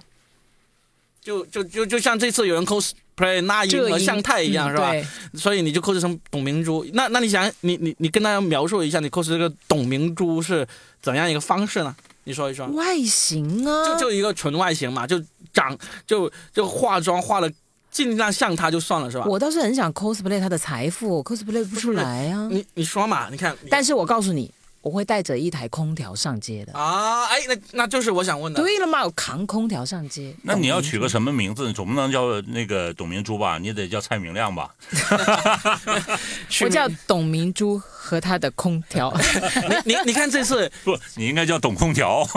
[1.22, 4.92] 就就就就像这次有人 cosplay 那英和向太一样，是吧？
[5.36, 6.86] 所以你就 cos 成董明珠。
[6.94, 10.68] 那那你想，你你你跟大家描述一下，你 cos 这个董明珠是
[11.02, 11.96] 怎样一个方式呢？
[12.26, 12.66] 你说一说。
[12.68, 15.22] 外形啊，就就一个纯外形嘛，就
[15.54, 17.52] 长就就化妆化的
[17.94, 19.26] 尽量像他就算了，是吧？
[19.28, 22.50] 我倒是很想 cosplay 他的财富，cosplay 不出来啊。
[22.52, 24.52] 你你说嘛，你看，你但是我告诉你，
[24.84, 26.74] 我会带着一台空调上街的。
[26.78, 28.62] 啊，哎，那那就是我想问的。
[28.62, 30.36] 对了嘛，我扛空调上街。
[30.44, 31.10] 那你要取个？
[31.10, 31.72] 什么名字？
[31.74, 33.58] 总不能叫那个董明珠吧？
[33.58, 34.70] 你得叫蔡明亮吧？
[36.62, 39.14] 我叫董明珠和他的空调。
[39.86, 42.28] 你你你看这次 不，你应该叫董空调。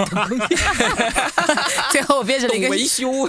[1.90, 3.28] 最后我变成了一个董维修，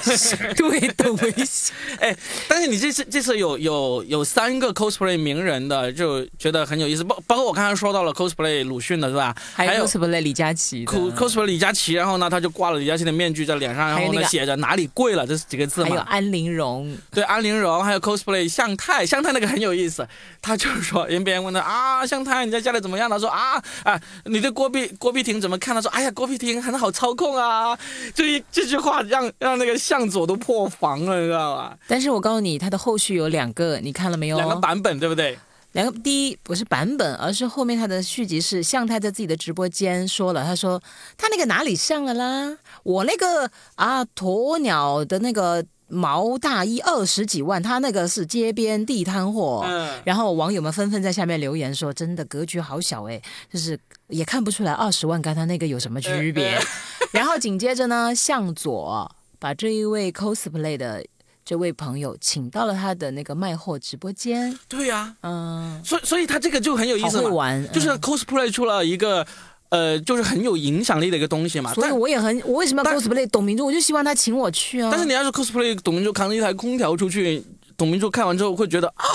[0.55, 1.73] 对董维修。
[1.99, 2.15] 哎，
[2.47, 7.03] 但是你这次这次有有有三个 cosplay 名人的，就觉得很有意思。
[7.03, 9.35] 包包括我刚才说到了 cosplay 鲁迅的是吧？
[9.53, 15.89] 还有 cosplay 李佳琦，cos cosplay 李佳琦，然后呢，他就挂了李佳琦的面具在脸上，然后呢那个写着哪里贵了这几个字嘛。
[15.89, 20.07] 还有安陵容，对，安陵容，还有 cosplay 向太，向太那个很有意思，
[20.41, 22.45] 他就是说，人别人问他啊，向太。
[22.45, 23.09] 你在家里怎么样？
[23.09, 25.75] 他说啊啊，你对郭碧郭碧婷怎么看？
[25.75, 27.77] 他说哎呀，郭碧婷很好操控啊。
[28.13, 31.77] 这一这句话让让那个向佐都破防了，你知道吧？
[31.87, 34.37] 但是我告诉你，他的后续有两个，你看了没有？
[34.37, 35.37] 两个版本对不对？
[35.73, 40.81] 两个，第一不是版本，而是后面他的续集是向太在自己的直播间说了，他说
[41.17, 42.57] 他那个哪里像了啦？
[42.83, 49.63] 我那个啊鸵鸟的那个毛大衣二十几万，他那个是街边地摊货。
[49.67, 56.59] 嗯，然后网友们纷纷在下面留言说：“真的格局好小哎，就是也看不出来二十万跟他那个有什么区别。
[57.11, 61.05] 然后紧接着呢，向左把这一位 cosplay 的
[61.47, 69.25] 这位朋友请到了他的那个卖货直播间，对呀、嗯，所以所以他这个就很有意思嘛，会玩，就是嗯 cosplay 出了一个
[69.69, 71.73] 呃，就是很有影响力的一个东西嘛。
[71.73, 73.65] 所以我也很，我为什么要 cosplay 董明珠？
[73.65, 74.89] 我就希望他请我去啊。
[74.91, 77.41] 但是你要是 cosplay 董明珠扛着一台空调出去，
[77.77, 79.05] 董明珠看完之后会觉得啊，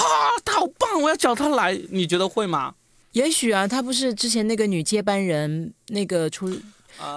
[0.43, 2.73] 他好棒，我要找他来，你觉得会吗？
[3.13, 6.51] 也许啊，他不是之前那个女接班人，那个出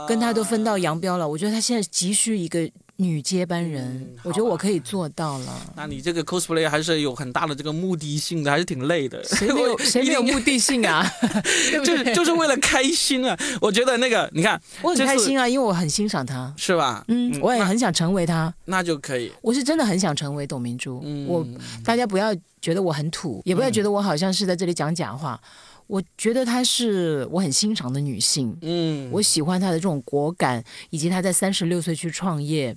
[0.09, 1.25] 跟他都分道扬镳了。
[1.25, 5.73] 我觉得他现在急需一个女接班人，嗯我觉得我可以做到了。
[5.75, 9.21] 那你这个 cosplay 还是有很大的这个目的性的，还是挺累的。
[9.25, 11.05] 谁没有 谁没有目的性啊？
[11.71, 12.15] 就是？
[12.15, 13.37] 就是为了开心啊！
[13.59, 16.53] 我觉得那个你看我很开心啊，因为我很欣赏他。
[16.55, 17.03] 是吧？
[17.09, 19.31] 嗯，我也很想成为他，那就可以。
[19.41, 21.01] 我是真的很想成为董明珠。
[21.03, 21.45] 嗯，我
[21.83, 25.39] 大家不要觉得我很土，也不要觉得我好像是在这里讲假话。
[25.87, 32.75] 我觉得她是我很欣赏的女性，嗯，我喜欢她的这种果敢，以及她在三十六岁去创业。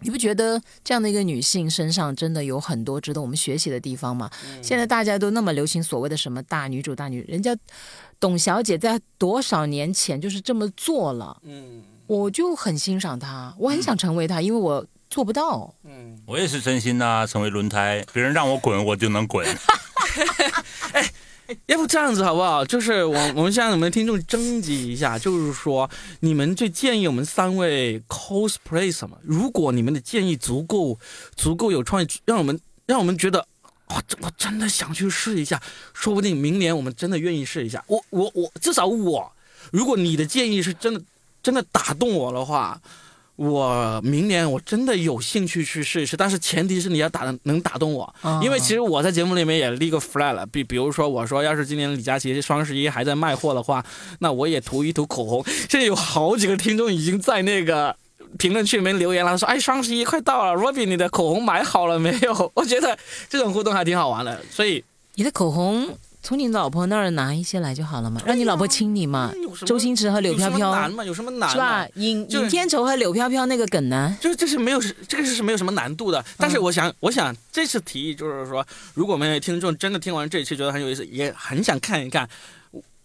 [0.00, 4.30] 你不觉得这样的一个女性身上真的有很多值得我们学习的地方吗？
[4.46, 7.56] 嗯现在大家都那么流行所谓的什么大女主、大女，人家
[8.20, 15.74] 董小姐在多少年前就是这么做了，嗯我就很欣赏她，我很想成为她，因为我做不到。
[15.84, 19.46] 嗯，我也是真心呐、成为轮胎，别人让我滚我就能滚。
[21.66, 22.64] 要不这样子好不好？
[22.64, 25.88] 就是我我们向我们的听众征集一下，就是说
[26.20, 29.18] 你们最建议我们三位 cosplay 什么？
[29.22, 30.98] 如果你们的建议足够
[31.36, 33.46] 足够有创意，让我们让我们觉得。
[33.88, 35.62] 哇、这我真的想去试一下，
[35.92, 37.84] 说不定明年我们真的愿意试一下。
[37.86, 39.30] 我我我，至少我，
[39.70, 41.02] 如果你的建议是真的
[41.42, 42.80] 真的打动我的话，
[43.36, 46.16] 我明年我真的有兴趣去试一试。
[46.16, 53.84] 但是前提是你要打能打动我，啊因为其实我在节目里面也立个 flag 了，比比如说我说，要是今年李佳琦双十一还在卖货的话，
[54.20, 55.44] 那我也涂一涂口红。
[55.68, 57.96] 现在有好几个听众已经在那个
[58.38, 62.50] 评论区里面留言了，说，哎，双十一快到了，Robin 你的口红买好了没有？
[62.54, 62.96] 我觉得
[63.28, 65.88] 这种互动还挺好玩的，所以你的口红
[66.24, 69.30] 从你老婆那儿拿一些来就好了嘛，让你老婆亲你嘛。
[69.66, 71.04] 周星驰和柳飘飘难飘吗？
[71.04, 71.86] 有什么难是吧？？
[71.96, 74.16] 尹尹天仇和柳飘飘那个梗呢？
[74.22, 82.26] 就是这是没有这个是没有什么难度的，但是我想，我想这次提议就是说，如果我们的听众真的听完这一期觉得很有意思，也很想看一看，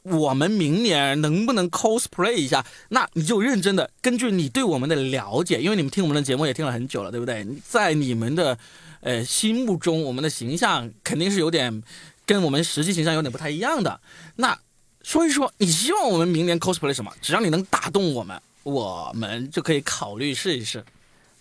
[0.03, 2.65] 我们明年能不能 cosplay 一下？
[2.87, 7.45] 那你就认真的根据你对我们的了解，因为你们听我们的节目也听了很久了，对不对？
[7.67, 8.57] 在你们的
[9.01, 11.83] 呃心目中，我们的形象肯定是有点
[12.29, 13.99] 跟我们实际形象有点不太一样的。
[14.35, 14.55] 那
[15.01, 17.11] 说一说，你希望我们明年 cosplay 什么？
[17.23, 20.85] 只要你能打动我们，我们就可以考虑试一试。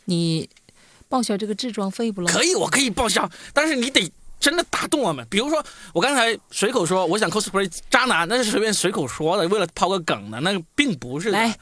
[0.06, 0.48] 你
[1.06, 2.32] 报销这个制装费不了？
[2.32, 5.26] 可以，我可以报销，但是你得真的打动我们。
[5.28, 11.28] 比如说，我刚才随口说我想 cosplay 渣男，那是随便随口说的，为了抛个梗的，那个并不是。
[11.30, 11.54] 来，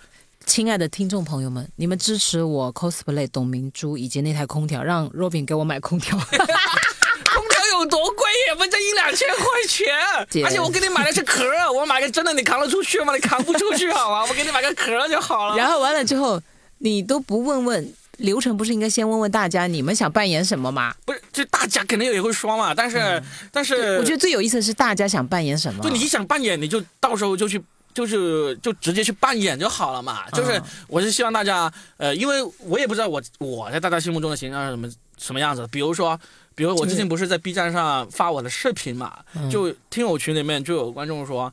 [0.44, 6.16] 亲爱的听众朋友们，你们支持我 cosplay 董明珠以及那台空调，让 Robin 给我买空调。
[7.26, 8.26] 空调有多贵？
[8.48, 13.14] 也不就一两千块钱，而且我给你买的是壳儿，我买个真的，你扛得出去吗？
[13.14, 14.24] 你扛不出去好吗？
[14.28, 15.56] 我给你买个壳儿就好了。
[15.56, 16.40] 然后完了之后，
[16.78, 20.94] 你都不问问流程，不是应该先问问大家你们想扮演什么吗？
[21.04, 25.82] 不是，就大家肯定也会说嘛，但是、但是我觉得最有意思的是大家想扮演什么。
[25.82, 27.62] 就你想扮演，你就到时候就去。
[27.96, 30.28] 就是就直接去扮演就好了嘛。
[30.32, 35.66] 就是嗯我是希望大家，呃，因为我也不知道我我在大家心目中的形象是什么什么样子。
[35.72, 36.20] 比如说，
[36.54, 41.50] 比如我之前不是在 B 站上发我的视频嘛，嗯就听友群里面就有观众说。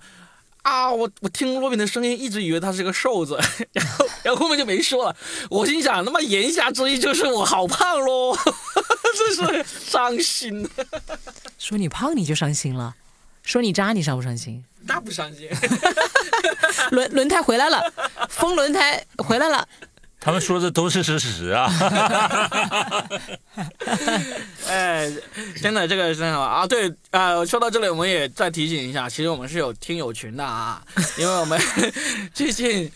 [0.64, 3.38] 啊，我我听罗宾的声音，一直以为他是个瘦子，
[3.74, 5.14] 然后然后后面就没说了。
[5.50, 8.34] 我心想，他妈言下之意就是我好胖喽，
[9.36, 10.66] 真是伤心。
[11.60, 12.96] 说你胖你就伤心了，
[13.44, 14.64] 说你渣你伤不伤心？
[14.86, 15.50] 那不伤心。
[16.92, 17.82] 轮轮胎回来了，
[18.30, 19.68] 风轮胎回来了。
[20.20, 21.70] 他们说的都是事实啊。
[24.70, 25.12] 哎，
[25.62, 26.66] 真的，这个真好啊！
[26.66, 30.82] 对啊、呃说到这里，我们也再提醒一下，其实我们是有听友群的啊，
[31.18, 31.60] 因为我们
[32.34, 32.90] 最近，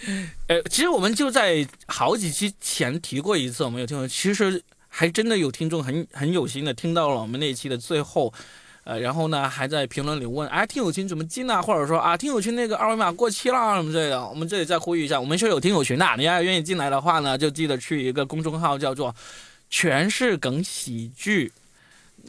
[0.47, 8.33] 呃，其实我们就在好几期前提过一次，我们有听友，其实还真的有听众很很有心的听到了我们那一期的最后。
[8.87, 11.61] 呃，然后呢还在评论里问，哎，听友群怎么进啊？
[11.61, 14.25] 或者说啊，听友群那个二维码过期了什么之类的。
[14.25, 19.13] 我们这里再呼吁一下，我们是有听友群的，你要愿意进来的话呢，就记得去一个公众号叫做
[19.69, 21.51] “全是梗喜剧”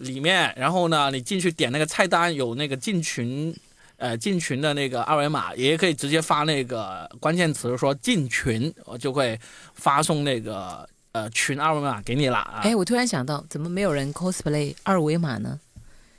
[0.01, 3.55] 里面，然后呢你进去点那个菜单有那个进群。
[4.01, 9.37] 呃，进群的那个二维码，也可以直接发那个关键词说进群，我就会
[9.75, 12.39] 发送那个呃群二维码给你了。
[12.63, 15.59] 哎，我突然想到，怎么没有人 cosplay 二维码呢？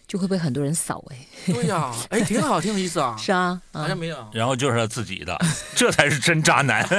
[0.09, 1.17] 就会被很多人扫哎。
[1.53, 3.15] 对呀， 哎，挺好，挺有意思啊。
[3.17, 4.17] 是啊，好像没有。
[4.33, 5.37] 然后就是他自己的，
[5.75, 6.83] 这才是真渣男，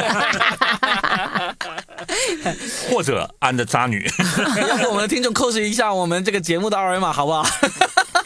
[2.88, 4.08] 或者安的渣女。
[4.68, 7.44] 要不我们的听众 cos 一下我们这个节目的二维码，好不好？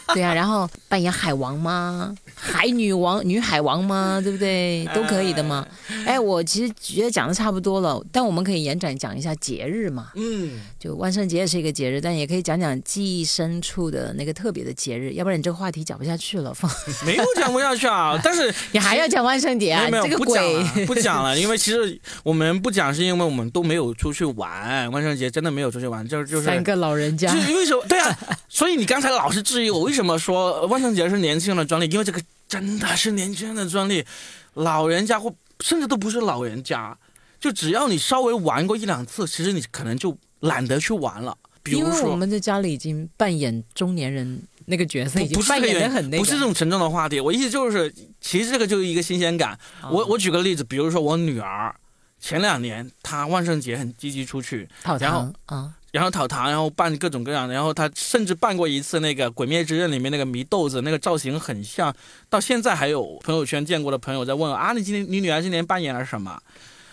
[0.13, 2.15] 对啊，然后扮演海王吗？
[2.35, 4.19] 海女王、女海王吗？
[4.21, 4.85] 对不对？
[4.93, 5.65] 都可以的嘛。
[6.05, 10.11] 哎，我其实觉得讲的差不多了，但我们可以延展讲一下节日嘛。
[10.15, 16.53] 嗯，就万圣节也是一个节日，但也可以讲讲记忆深处的那个特别的节日，要不然你这个话题讲不下去了。
[16.53, 16.69] 放
[17.05, 19.87] 没有讲不下去啊，但是 你还要讲万圣节啊？
[19.89, 27.39] 没有，这个不讲不讲了，因为其实我们不讲是因为我们都没有出去玩，万圣节真的没有出去玩，就是就是三个老人家就。
[27.41, 27.83] 是为什么？
[27.87, 34.05] 对啊，所以你刚才老是质疑我为什么说万圣节是年轻人的专利，因为这个真的是年轻人的专利，
[34.53, 36.95] 老人家或甚至都不是老人家，
[37.39, 41.35] 就只要你稍微玩过一两次，其实你可能就懒得去玩了。
[41.63, 47.91] 比因为我，们在家里已经扮演中年人那个角色，已不不是经扮演很那个，不是这种沉重的话题，我意思就是，
[48.21, 49.57] 其实这个就是一个新鲜感。
[49.81, 51.75] 啊我我举个例子，比如说我女儿
[52.19, 61.95] 前两年她万圣节很积极出去，泡然后汤啊，然后讨糖，然后扮各种各样的，然后他甚至扮过一次那个《鬼灭之刃》里面那个祢豆子，那个造型很像。
[62.29, 66.37] 到现在还有朋友圈见过的朋友在问啊，你今年你女儿今年扮演了什么？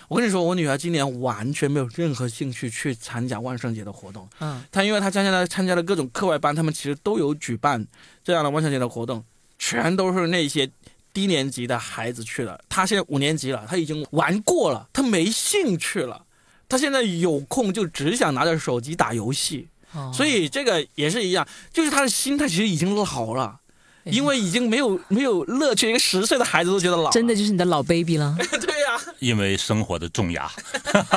[0.07, 4.29] 我跟你说，我女儿今年完全没有任何兴趣去参加万圣节的活动。
[4.39, 7.85] 嗯，她因为她参加了参加了各种课外班，他们其实都有举办
[8.23, 9.25] 这样的万圣节的活动，
[9.59, 10.71] 全都是那些
[11.13, 12.61] 低年级的孩子去了。
[12.69, 16.25] 她现在五年级了，她已经玩过了，她没兴趣了。
[16.73, 23.61] 她现在有空就只想拿着手机打游戏，哦所以这个也是一样，就是他的心态其实已经老了，
[24.05, 27.11] 哎因为已经没有没有乐趣，一个十岁的孩子都觉得老。
[27.11, 28.35] 真的就是你的老 baby 了。
[28.41, 30.51] 对呀、因为生活的重压，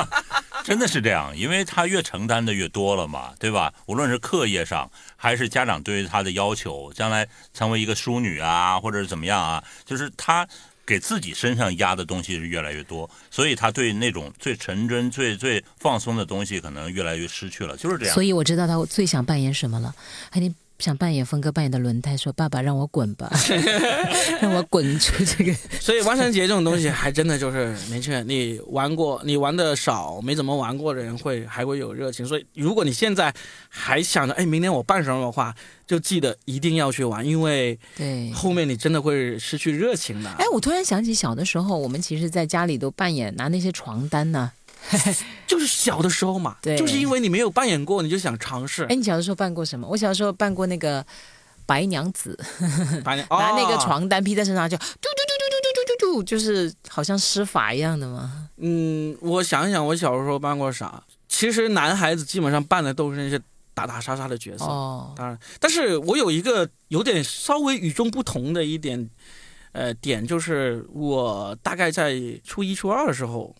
[0.62, 3.72] 真的是这样，因为他越承担的越多了嘛，对吧？
[3.86, 10.46] 无论是课业上，还是家长对他的要求，将来成为一个淑女啊，或者是怎么样啊，就是他
[10.86, 18.22] 给自己身上压的东西是越来越多，所以他对那种最纯真、最最放松的东西，可能越来越失去了，就是这样所。
[18.22, 19.94] 以我知道他最想扮演什么了，
[20.30, 23.30] 他你想扮演峰哥扮演的轮胎，说爸爸让我滚吧，
[24.40, 25.54] 让我滚出这个。
[25.80, 32.26] 所以万圣节这种东西还真的就是年轻人，你玩过，你玩的少，没怎么玩过的人会还会有热情。
[32.26, 33.32] 所以如果你现在
[33.68, 35.54] 还想着，哎，明年我办什么的话，
[35.86, 38.30] 就记得一定要去玩，因为对。
[38.32, 40.30] 后面你真的会失去热情的。
[40.38, 44.52] 哎，我突然想起小的时候，我们其实在家里都扮演拿那些床单呢、
[45.46, 48.94] 就是小的时候嘛，对就是因为你没有扮演过，你就想尝试哎，。
[48.94, 49.86] 你小的时候扮过什么？
[49.88, 51.04] 我小的时候扮过那个
[51.64, 52.38] 白娘子，
[53.04, 58.48] 把你拿那个哦床单披在身上就嘟嘟嘟嘟嘟嘟嘟嘟，就是好像施法一样的嘛。
[58.58, 61.02] 嗯，我想一想，我小时候扮过啥？
[61.28, 63.38] 其实男孩子基本上扮的都是那些
[63.74, 64.64] 打打杀杀的角色。
[64.64, 69.10] 哦，当然，但是我有一个有点稍微与众不同的一点，
[69.72, 73.54] 呃，点就是我大概在初一、初二的时候，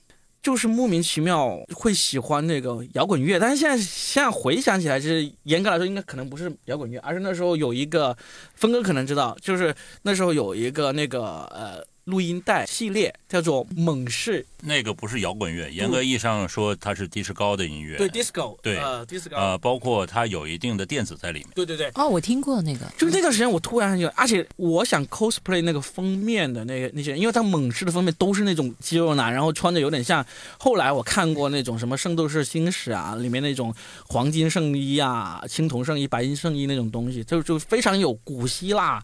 [0.47, 3.36] 就是莫名其妙会喜欢那个摇滚乐。
[3.36, 8.16] 但是现在现在回想起来，其实严格来说，应该可能不是摇滚乐，而是那时候有一个
[8.55, 17.96] 峰哥可能知道，就是那时候有一个那个呃录音带系列叫做《猛士》，那个不是摇滚乐，严格意义上说，它是迪斯高的音乐。
[17.96, 21.48] 对 disco，对呃 disco，、呃，包括它有一定的电子在里面。
[21.57, 30.24] 对对对，哦，我听过那个，就那段时间，我突然有，而且我想 cosplay 那个封面的那个那些人，因为他猛士的封面都是那种肌肉男，然后穿的有点像。
[30.59, 33.74] 后来我看过那种什么《圣斗士星矢》啊，里面那种
[34.07, 39.02] 黄金圣衣啊、青铜圣衣、白银圣衣那种东西，就就非常有古希腊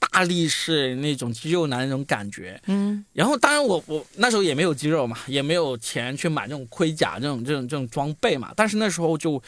[0.00, 2.60] 大力士那种肌肉男那种感觉。
[2.66, 8.52] 嗯，然后当然我我那时候也没有肌肉嘛，也没有钱去买这种盔甲这种这种这种装备嘛。
[8.56, 9.40] 但是那时候就，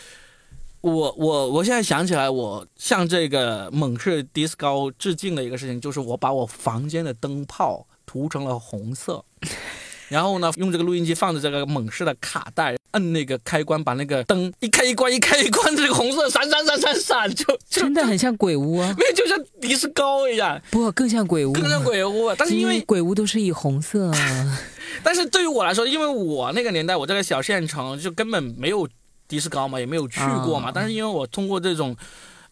[0.82, 9.24] 我我我现在想起来，我向这个猛士 disco 致敬的一个事情，就是我把我房间的灯泡涂成了红色，
[10.12, 22.36] 然后呢用这个录音机放着这个猛士的卡带，摁那个开关，把那个灯一开一关一开一关，这个红色闪闪闪闪闪，就就真的很像鬼屋啊，没有就像迪斯高一样，不更像鬼屋，更像鬼屋啊。
[22.38, 24.58] 但是因为鬼屋都是以红色啊，
[25.02, 28.86] 但是对于我来说，因为我那个年代，我这个小县城就根本没有
[29.26, 30.68] 迪士高嘛，也没有去过嘛。
[30.68, 31.96] 啊但是因为我通过这种，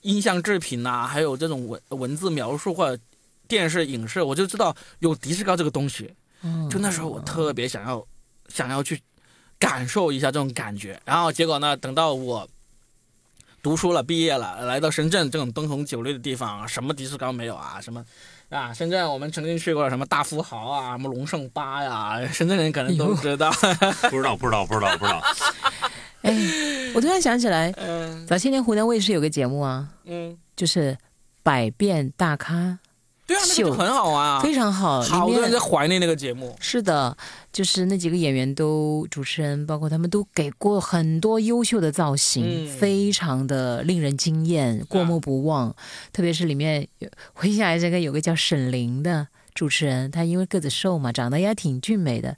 [0.00, 3.02] 音像制品呐、还有这种文文字描述或者
[3.46, 6.10] 电视影视，我就知道有迪士高这个东西。
[6.42, 8.04] 嗯就那时候我特别想要
[8.48, 9.00] 想要去
[9.58, 12.48] 感受一下这种感觉，然后结果呢，等到我
[13.62, 17.78] 读书了、毕业了，来到深圳这种灯红酒绿的地方，什么迪士高没有啊？
[17.80, 18.02] 什么
[18.48, 18.72] 啊？
[18.72, 23.50] 深圳我们曾经去过什么大富豪啊，什么龙盛八呀，深圳人可能都 知道。
[24.10, 25.22] 不知道不知道不知道不知道，
[26.22, 26.34] 哎，
[26.94, 30.92] 我突然想起来，嗯早些年湖南卫视有个节目啊，嗯，就是
[31.42, 32.78] 《百变大咖
[33.30, 36.56] 对啊，那个很好玩啊，非常好，好多人在怀念那个节目。
[36.58, 37.16] 是的，
[37.52, 45.72] 就是那几个演员都主持人，包括他们都给过很多优秀的造型，嗯非常的令人惊艳，过目不忘。
[46.12, 52.36] 特别是里面有回想来这个有个叫沈凌的主持人，他因为个子瘦嘛，长得也挺俊美的。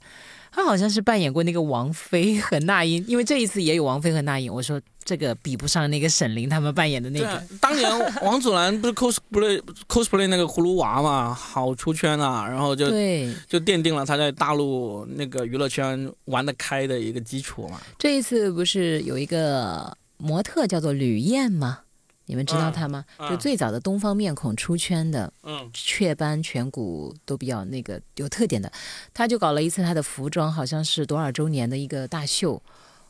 [0.55, 4.53] 他好像是扮演过那个王菲和那英，因为这一次也有王菲和那英。
[4.53, 7.27] 我说这个比不上那个沈凌他们扮演的那个。
[7.27, 7.89] 啊，当年
[8.21, 17.81] 王祖蓝不是 cosplay cosplay 那个葫芦娃嘛，好出圈啊，然后就对，就奠定了他在大陆那个娱乐圈玩得开的一个基础嘛。
[17.97, 21.79] 这一次不是有一个模特叫做吕燕吗？
[22.25, 23.05] 你们知道他吗？
[23.17, 28.71] 嗯嗯就最早的东方面孔出圈的，嗯雀斑颧骨都比较那个有特点的，
[29.13, 32.61] 他就搞了一次他的服装，好像是多少周年的一个大秀。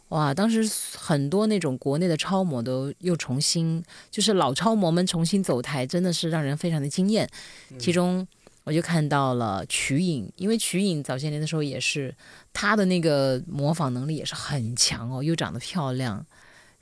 [0.10, 0.32] 哇！
[0.32, 7.28] 当时很多那种国内的超模都又重新，就是老超模们重新走台，真的是让人非常的惊艳。
[7.80, 8.28] 其中
[8.64, 12.14] 我就看到了瞿颖，因为瞿颖早些年的时候也是
[12.52, 16.24] 她的那个模仿能力也是很强哦，又长得漂亮，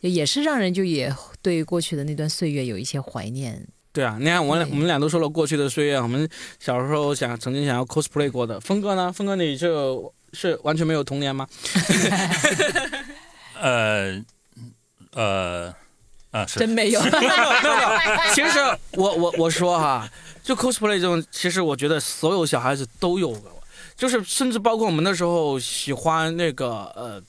[0.10, 3.68] 也是让人就也对过去的那段岁月有一些怀念。
[3.94, 6.28] 对啊，你看我俩我们俩都说了过去的岁月，我们
[6.60, 8.58] 小时候想曾经想要 cosplay 过的。
[8.62, 9.12] 峰哥呢？
[9.12, 11.46] 峰哥你就是完全没有童年吗？
[13.60, 14.24] 呃
[15.14, 15.74] 呃
[16.32, 18.34] 啊是真没有，没有没有。
[18.34, 18.60] 其实
[18.94, 20.10] 我我我说哈，
[20.42, 23.36] 就 cosplay 这种，其实我觉得所有小孩子都有，
[23.98, 27.22] 就是甚至包括我们那时候喜欢那个呃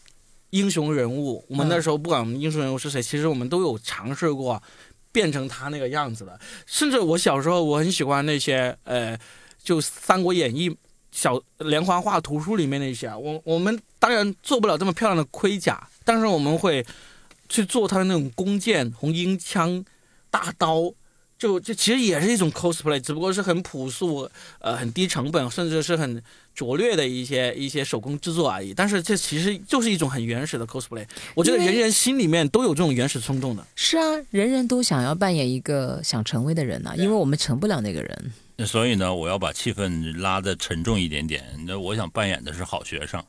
[0.52, 4.62] 英雄人物，我们那时候不管我们英雄人物是谁，其实我们都有尝试过
[5.10, 6.38] 变成他那个样子的。
[6.66, 9.18] 甚至我小时候我很喜欢那些呃，
[9.62, 10.68] 就《三国演义》
[11.10, 16.84] 小连环画图书里面那些啊，我我们当然做不了这么漂亮的盔甲，但是我们会
[17.48, 19.82] 去做他的那种弓箭、红缨枪、
[20.30, 20.92] 大刀，
[21.42, 24.30] 就就其实也是一种 cosplay，只不过是很朴素、
[24.60, 26.22] 呃很低成本，甚至是很
[26.54, 28.72] 拙劣的一些一些手工制作而已。
[28.72, 31.04] 但是这其实就是一种很原始的 cosplay。
[31.34, 33.66] 我觉得人人心里面都有这种原始冲动的。
[33.74, 38.32] 是啊，人人都想要扮演一个想成为的人呐、因为我们成不了那个人。
[38.64, 41.42] 所以呢，我要把气氛拉得沉重一点点。
[41.66, 43.20] 那我想扮演的是好学生，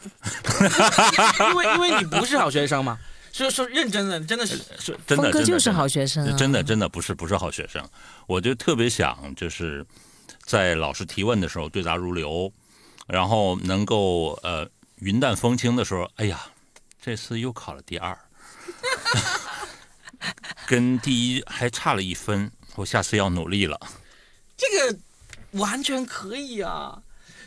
[1.50, 2.98] 因为因为你不是好学生嘛，
[3.32, 7.82] 是说认真的，真的是是真的峰哥就是好学生啊，真的真的不是不是好学生，
[8.26, 9.84] 我就特别想就是
[10.44, 12.52] 在老师提问的时候对答如流，
[13.06, 16.40] 然后能够呃云淡风轻的时候，哎呀，
[17.00, 18.18] 这次又考了第二，
[20.66, 23.78] 跟第一还差了一分，我下次要努力了。
[24.56, 24.98] 这个
[25.52, 27.00] 完全可以啊，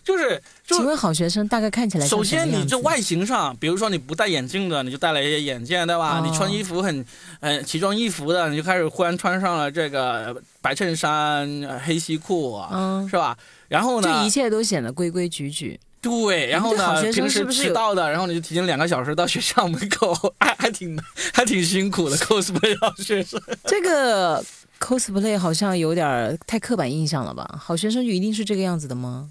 [0.04, 6.20] 就是就请问好学生大概看起来首先，你这外形上，比如说你不戴眼镜的，你就戴了一些眼镜，对吧？
[6.20, 7.06] 哦你穿衣服很，
[7.40, 13.38] 呃，奇装异服的，你就开始忽然穿上了这个白衬衫、呃黑西裤，嗯，是吧？
[13.70, 15.80] 然后呢就一，切都显得规规矩矩。
[16.02, 21.02] 对，然后呢，平时是不是有迟到的，然后你就提前两个小时到学校门口， 还还挺
[21.34, 23.42] 还挺辛苦的 cosplay 好学生。
[23.64, 24.44] 这个
[24.82, 27.58] cosplay 好像有点太刻板印象了吧？
[27.58, 29.30] 好学生就一定是这个样子的吗？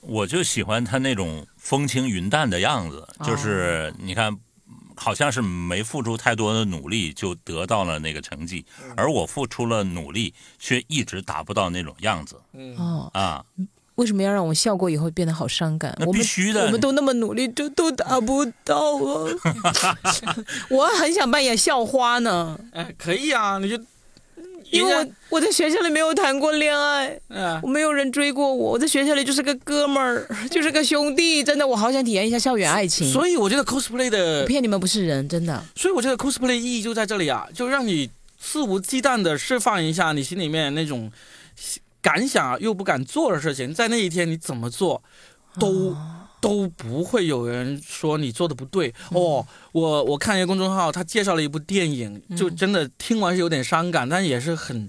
[0.00, 4.36] 我就喜欢他那种风轻云淡的样子，哦就是你看，
[4.96, 13.44] 好像是没付出太多的努力就得到了那个成绩，嗯而我付出了努力，却一直达不到那种样子嗯，哦，啊。
[13.96, 15.94] 为什么要让我笑过以后变得好伤感？
[15.98, 19.28] 那我们必须的我们都那么努力，就都达不到啊！
[20.70, 23.76] 我很想扮演校花呢，哎，可以啊，你就
[24.70, 33.10] 因为我我在学校里没有谈过恋爱，嗯我没有人追过我，我在学校里就是个哥们儿， 就是个兄弟，真的，我好想体验一下校园爱情。
[33.12, 35.64] 所以我觉得 cosplay 的我骗你们不是人，真的。
[35.74, 41.10] 所以我觉得 cosplay 意义就在这里啊，就让你肆无忌惮的释放一下你心里面那种
[42.00, 45.02] 敢想又不敢做的事情，在那一天你怎么做
[45.58, 45.96] 都。
[46.40, 49.46] 都不会有人说你做的不对哦。
[49.72, 54.88] 我我看一个公众号，他介绍了一部电影，就真的听完是有点伤感，但也是很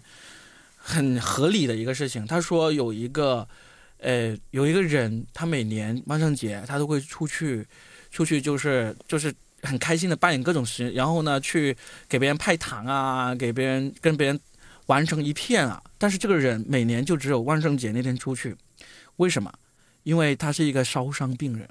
[0.77, 2.25] 很合理的一个事情。
[2.25, 3.47] 他说有一个
[3.97, 7.67] 呃有一个人，他每年万圣节他都会出去
[8.09, 9.33] 出去就是就是
[9.63, 11.75] 很开心的扮演各种事，然后呢去
[12.07, 14.39] 给别人派糖啊，给别人跟别人
[14.87, 15.81] 玩成一片啊。
[15.97, 18.55] 但是这个人每年就只有万圣节那天出去，
[19.17, 19.51] 为什么？
[20.03, 21.67] 因为他是一个烧伤病人，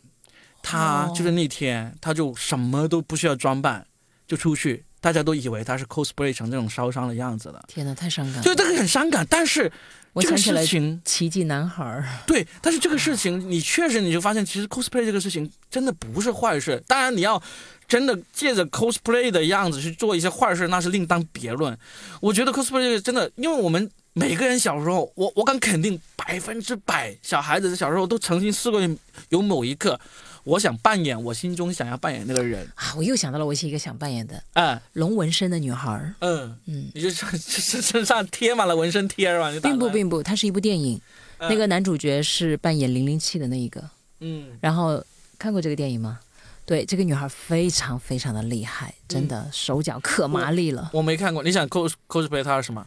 [0.62, 3.86] 他哦就是那天他就什么都不需要装扮，
[4.26, 8.42] 就出去，大家都以为他是 cosplay 成这种烧伤的样子了，天哪，太伤感了。
[8.42, 9.26] 就这个很伤感。
[9.28, 9.74] 但是这个
[10.12, 16.82] 我想起来事情奇迹男孩儿，对，但是这个事情你确实你就发现，其实 cosplay 这个事情真的不是坏事。
[16.86, 17.40] 当然你要
[17.86, 21.76] 真的借着 cosplay 的样子去做一些坏事，那是另当别论。
[22.20, 28.80] 我觉得 cosplay 真的，因为我们每个人小时候，我我敢肯定百分之百小孩子小时候都曾经试过
[29.28, 29.98] 有某一刻，
[30.44, 36.14] 我想扮演我心中想要扮演那个人，啊，我又想到了我是一个想扮演的哎，龙纹身的女孩儿。
[36.18, 39.50] 嗯，嗯，你就身身身上贴满了纹身贴是吧？
[39.50, 41.00] 你，并不并不，它是一部电影，
[41.38, 43.82] 嗯那个男主角是扮演零零七的那一个。
[44.18, 45.02] 嗯，然后
[45.38, 46.18] 看过这个电影吗？
[46.66, 50.90] 对，这个女孩非常非常的厉害，真的、手脚可麻利了。
[50.92, 52.84] 我没看过，你想 cos cosplay 他是什么？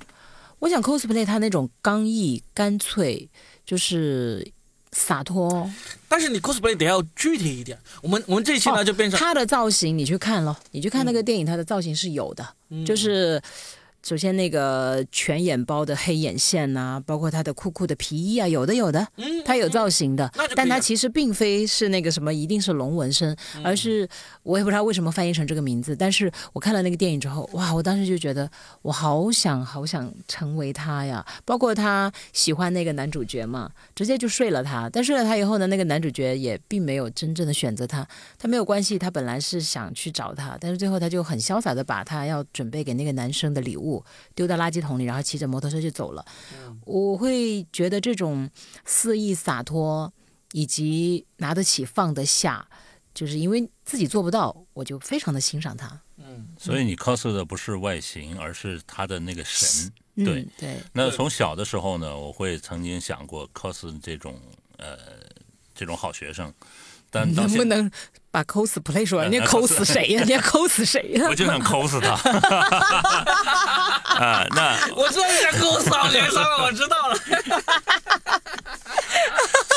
[0.63, 3.27] 我想 cosplay 他那种刚毅干脆，
[3.65, 4.49] 就是
[4.93, 5.69] 洒脱。
[6.07, 7.77] 但是你 cosplay 得要具体一点。
[8.01, 13.41] 我们我们这一期呢、哦就变成，他的造型你去看咯，你去看那个电影，他的造型是有的，嗯就是。
[14.05, 24.05] 首先，那个全眼包的黑眼线呐、包括他的酷酷的皮衣啊，有的有的，嗯它有造型的但他其实并非是那个什么，一定是龙纹身，嗯而是
[24.43, 25.95] 我也不知道为什么翻译成这个名字。
[25.95, 28.49] 但是我看了那个电影之后，哇，我当时就觉得
[28.81, 31.25] 我好想好想成为他呀！
[31.45, 34.89] 包括他喜欢那个男主角嘛，直接就睡了他。
[34.89, 38.05] 但睡了他以后呢，那个男主角也并没有真正的选择他，
[38.37, 43.92] 他没有关系，他本来是想去找他，但是最后他就很潇洒的把他要准备给那个男生的礼物
[44.33, 46.23] 丢到垃圾桶里，然后骑着摩托车就走了。
[46.85, 48.49] 我会觉得这种
[48.85, 50.13] 肆意洒脱，
[50.53, 52.67] 以及拿得起放得下，
[53.13, 55.99] 就是因为自己做不到，我就非常的欣赏他。
[56.17, 59.91] 嗯，所以你 cos 的不是外形，而是他的那个神。
[60.15, 64.39] 嗯、对对，那从小的时候呢，我会曾经想过 cos 这种
[64.77, 64.95] 呃
[65.73, 66.53] 这种好学生，
[67.13, 67.89] 但能不能
[68.31, 69.19] 把抠死 play 说？
[69.19, 70.19] 呃人家 cos 谁呀？
[70.19, 71.27] 人家 cos 谁呀？
[71.29, 72.13] 我就想 cos 他
[74.19, 77.17] 啊，那我知道你想跟我扫学生了，我知道了。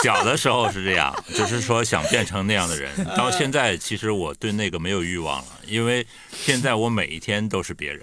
[0.03, 2.91] 小的时候是这样，就是说想变成那样的人。
[2.99, 8.03] 嗯到现在，其实我对那个没有欲望了，因为现在我每一天都是别人。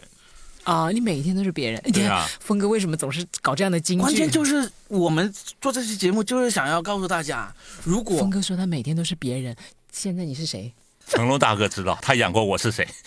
[0.64, 1.82] 啊，你每天都是别人。
[1.94, 4.02] 对 啊，峰哥为什么总是搞这样的京剧？
[4.02, 7.54] 关键就是我们做这期节目，就是想要告诉大家，
[7.84, 9.56] 如果峰哥说他每天都是别人，
[9.92, 10.74] 现在你是谁？
[11.06, 12.88] 成龙大哥知道，他演过我是谁。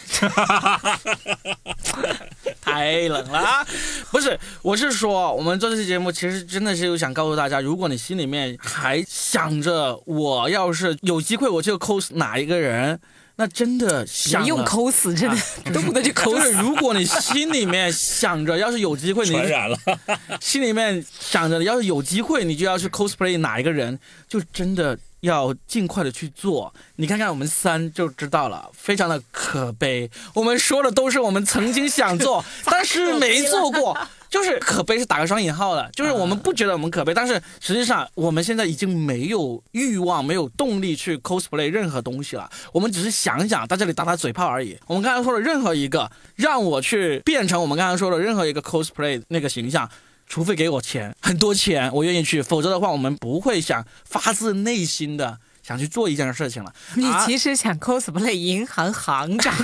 [2.61, 3.66] 太冷了啊，
[4.11, 13.00] 不是，我是说，我们做这期节目，其实真的是有想告诉大家，如果你心里面还想着我要是有机会我就 cos 哪一个人，
[13.39, 15.37] 那真的想用了 cos 真的
[15.72, 19.78] 动不动就就 cos 是如果你心里面想着，要是有机会，你传染了，
[20.41, 26.72] 心里面想着，要是有机会，你就要去 cosplay 哪一个人，就真的要尽快的去做。
[26.97, 30.11] 你看看我们三就知道了，非常的可悲。
[30.34, 33.95] 我们说的都是我们曾经想做， 但是没做过。
[34.37, 42.51] 就是可悲是打个双引号的，就是我们不觉得我们可悲，但是实际上我们现在已经没有欲望、没有动力去 cosplay 任何东西了。
[42.70, 44.78] 我们只是想想，在这里打打嘴炮而已。
[44.87, 49.89] 我们刚才说的任何一个让我去变成我们刚才说的任何一个 cosplay 那个形象，
[50.26, 56.74] 除非给我钱，很多钱，我愿意去，否则的话，我们不会想发自内心的想去做一件事情了。
[56.95, 59.55] 你啊其实想 cosplay 银行行长、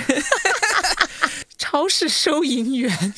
[1.59, 3.13] 超市收银员，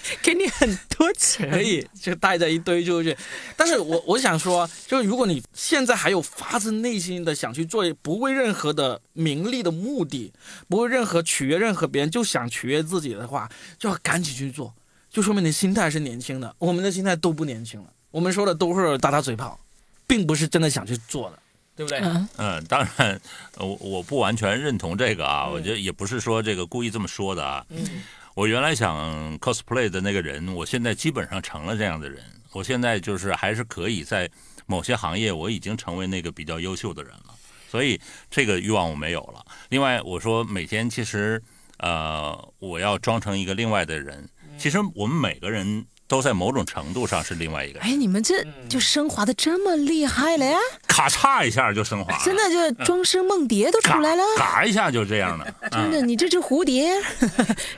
[0.22, 1.50] 给你很多钱。
[1.50, 3.16] 可以就带着一堆出去，
[3.56, 10.32] 但是我我想说，就是如果你现在还有发自内心的想去做，不为任何的名利的目的，
[10.68, 14.72] 不为任何取悦任何别人，就想取悦自己的话，就要赶紧去做，
[15.10, 16.54] 就说明你心态是年轻的。
[16.58, 19.58] 我们的心态都不年轻了，我们说的都是打打嘴炮，
[20.06, 21.38] 并不是真的想去做的，
[21.76, 21.98] 对不对？
[22.00, 23.20] 嗯，嗯，当然，
[23.56, 27.64] 呃我我不完全认同这个啊，我觉得也不是说这个故意这么说的啊。
[27.70, 28.02] 嗯
[28.34, 32.24] 我原来想 cosplay 的那个人，我现在基本上成了这样的人。
[32.52, 34.30] 我现在就是还是可以在
[34.66, 37.34] 某些行业，我已经成为那个比较优秀的人了，
[37.68, 39.44] 所以这个欲望我没有了。
[39.68, 41.42] 另外，我说每天其实
[41.78, 44.26] 呃，我要装成一个另外的人，
[44.56, 50.58] 其实我们每个人都在某种程度上是另外一个人，哎，你们这就升华的这么厉害了呀！
[50.86, 54.22] 咔嚓一下就升华了，真的就庄生梦蝶都出来了。
[54.36, 56.92] 嘎嘎一下就这样了， 真的，你这只蝴蝶，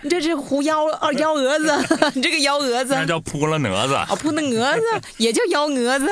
[0.02, 3.94] 你这只狐妖啊幺蛾子， 你这个幺蛾子那叫扑了蛾子。
[4.08, 4.82] 哦，扑了蛾子
[5.18, 6.08] 也叫幺蛾子。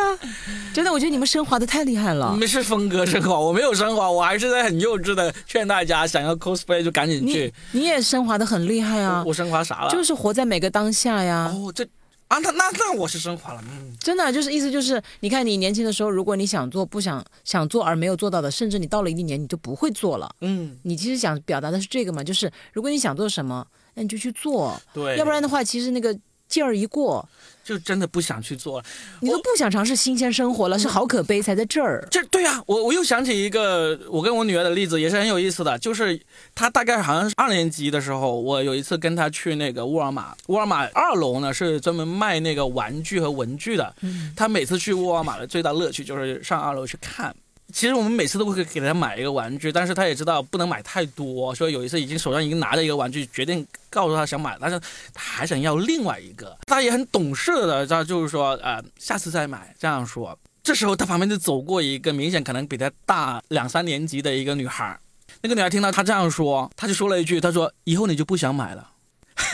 [0.72, 2.36] 真的，我觉得你们升华的太厉害了。
[2.36, 7.52] 没是峰哥升华，我没有升华，我还是在很幼稚的劝大家，想要 cosplay 就赶紧你去。
[7.72, 9.90] 你也升华的很厉害啊我，我升华啥了？
[9.90, 11.52] 就是活在每个当下呀。
[11.52, 11.84] 哦，这
[12.32, 20.34] 啊，那那那我是升华了，嗯，真的就是意思就是，你看你年轻的时候，如果你想做不想想做而没有做到的，甚至你到了一定年你就不会做了。
[20.40, 26.18] 嗯，你其实想表达的是这个嘛，就是如果你想做什么，那你就去做，对，要不然的话，其实那个
[26.48, 27.28] 劲儿一过，
[27.64, 28.84] 就真的不想去做了。
[29.20, 32.06] 你都不想尝试新鲜生活了，是好可悲才在这儿。
[32.10, 35.78] 这对啊，我我又想起一个我跟我女儿的例子，也是很有意思的。
[35.78, 36.20] 就是
[36.54, 43.94] 她大概好像是二年级的时候，我有一次跟她去那个沃尔玛，沃尔玛二楼呢是专门卖那个玩具和文具的。
[44.02, 47.34] 嗯她每次去沃尔玛的最大乐趣就是上二楼去看。
[47.72, 54.78] 其实我们每次都会给他买一个玩具，但是他也知道不能买太多，所以有一次已经手上已经拿着一个玩具，决定告诉他想买，但是
[55.14, 56.56] 他还想要另外一个。
[56.68, 60.38] 他也很懂事的，他就是说，呃，下次再买这样说。
[60.62, 64.96] 这时候他旁边就走过一个明显可能比他大两三年级的一个女孩，
[65.40, 68.90] 那个女孩听到他这样说，他就说了一句：“他说以后你就不想买了。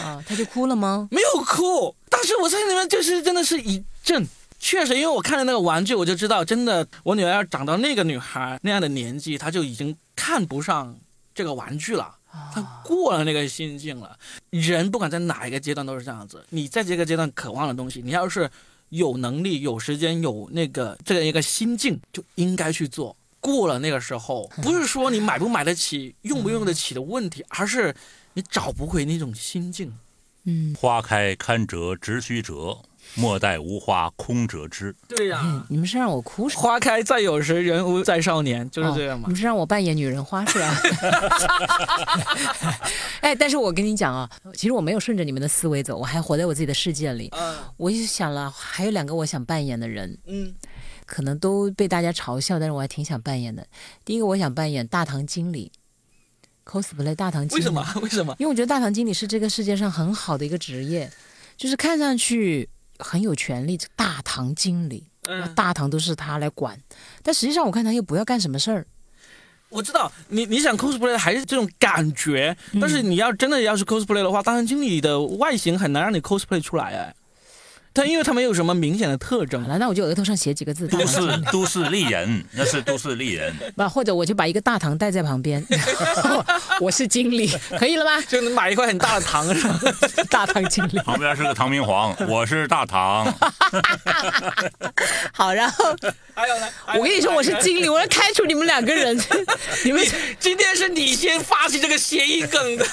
[0.03, 1.09] 啊，他就哭了吗”？
[1.13, 4.27] 没有哭，当时我在里面就是真的是一震。
[4.59, 10.99] 确实，因为我看了那个玩具，我就知道，真的，我女儿要长到那个女孩那样的年纪，她就已经看不上
[11.35, 12.17] 这个玩具了。
[12.53, 14.19] 她过了那个心境了。
[14.51, 18.51] 人不管在哪一个阶段都是这样子，你在这个阶段渴望的东西，你要是
[18.91, 23.17] 有能力、有时间、有那个这样一个心境，就应该去做。
[23.41, 27.95] 过了那个时候，不是说你买不买得起、用不用得起的问题，而是
[28.35, 29.97] 你找不回那种心境。
[30.45, 32.79] 嗯，花开堪折直须折，
[33.15, 34.95] 莫待无花空折枝。
[35.09, 36.63] 对呀、嗯你们是让我哭是吧？
[36.63, 39.33] 花开再有时，人无再少年，就是这样吗哦你。
[39.33, 40.75] 们是让我扮演女人花是吧？
[43.21, 47.31] 哎，但是我跟你讲啊，其实我没有顺着你们的思维走，我还活在我自己的世界里。
[47.37, 50.55] 嗯我就想了，还有两个我想扮演的人，嗯，
[51.07, 53.67] 可能都被大家嘲笑，但是我还挺想扮演的。
[54.05, 55.71] 第一个，我想扮演大堂经理
[56.65, 57.61] ，cosplay 大堂经理。
[57.61, 57.85] 为什么？？
[58.03, 58.35] 为什么？
[58.39, 61.11] 因为我觉得大堂经理是这个世界上很好的一个职业，
[61.57, 62.69] 就是看上去
[62.99, 63.79] 很有权利。
[63.97, 66.79] 大堂经理，嗯，大堂都是他来管，
[67.23, 68.87] 但实际上我看他又不要干什么事儿。
[69.71, 77.15] 我知道你你想 cosplay 还是这种感觉，嗯但是你要真的要是 cosplay 的话，大堂经理的外形很难让你 cosplay 出来哎。
[77.95, 81.19] 他因为他没有什么明显的特征好，了，那我就额头上写几个字，都市
[81.51, 83.53] 都市丽人，那是都市丽人。
[83.75, 85.65] 不，或者我就把一个大堂带在旁边，
[86.81, 88.21] 我是经理，可以了吗？
[88.29, 89.81] 就能买一块很大的糖是吧？
[90.31, 90.99] 大堂经理。
[91.01, 93.25] 旁边是个唐明皇，我是大唐。
[95.33, 95.85] 好，然后
[96.35, 96.69] 还有呢？
[96.95, 99.19] 我跟你说，我是经理，我要开除你们两个人，
[99.85, 100.07] 你们。
[100.39, 102.87] 今天是你先发起这个谐音梗的。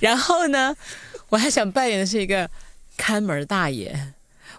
[0.00, 0.76] 然后呢，
[1.30, 2.48] 我还想扮演的是一个
[2.96, 4.13] 看门大爷。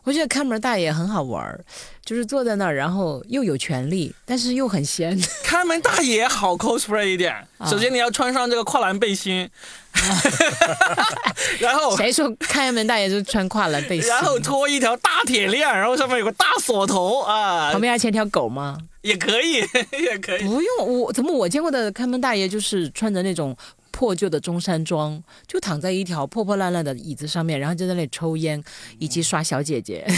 [0.05, 1.59] 我觉得看门大爷很好玩儿，
[2.05, 5.19] 就是坐在那儿，然后又有权利，但是又很闲。
[5.43, 9.49] 看门大爷好 cosplay 一点，啊首先你要穿上这个跨栏背心，
[11.59, 14.07] 然后谁说看门大爷就穿跨栏背心？
[14.09, 18.77] 然后拖一条大铁链，然后上面有个大锁头啊旁，边还牵条狗吗？
[19.01, 19.57] 也可以，
[20.01, 20.43] 也可以。
[20.43, 23.55] 不用，我怎么我见过的看门大爷就是穿着那种
[23.95, 28.61] 破旧的中山装，就躺在一条破破烂烂的椅子上面，然后就在那里抽烟
[28.99, 30.05] 以及刷小姐姐。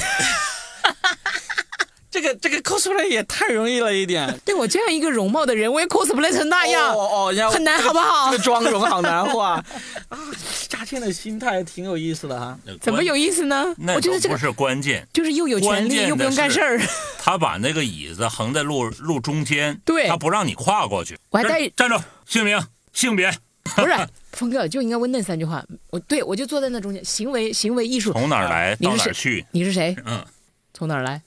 [2.09, 4.35] 这个这个 cosplay 也太容易了一点。
[4.43, 9.63] 对我这样一个容貌的人，我也 cosplay 成那样，哦哦，要很难好不好这个妆容好难画
[10.09, 10.17] 啊！
[10.51, 12.57] 夏天的心态挺有意思的哈。
[12.81, 13.63] 怎么有意思呢？
[13.77, 16.81] 那我觉得这个不是关键，就是又有权利又不用干事儿。
[17.19, 21.15] 他把那个椅子横在路路中间，对他不让你跨过去。
[21.29, 22.59] 我还带站站住，姓名、
[22.93, 23.31] 性别，
[23.75, 23.93] 不是
[24.31, 25.63] 峰哥就应该问那三句话。
[25.89, 28.13] 我对我就坐在那中间，行为行为艺术。
[28.13, 29.45] 从哪儿来你是谁到哪儿去？
[29.51, 29.95] 你是谁？
[30.05, 30.25] 嗯，
[30.73, 31.21] 从哪儿来？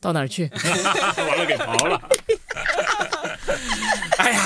[0.00, 0.48] 到哪儿去？
[0.54, 2.00] 完了给刨了。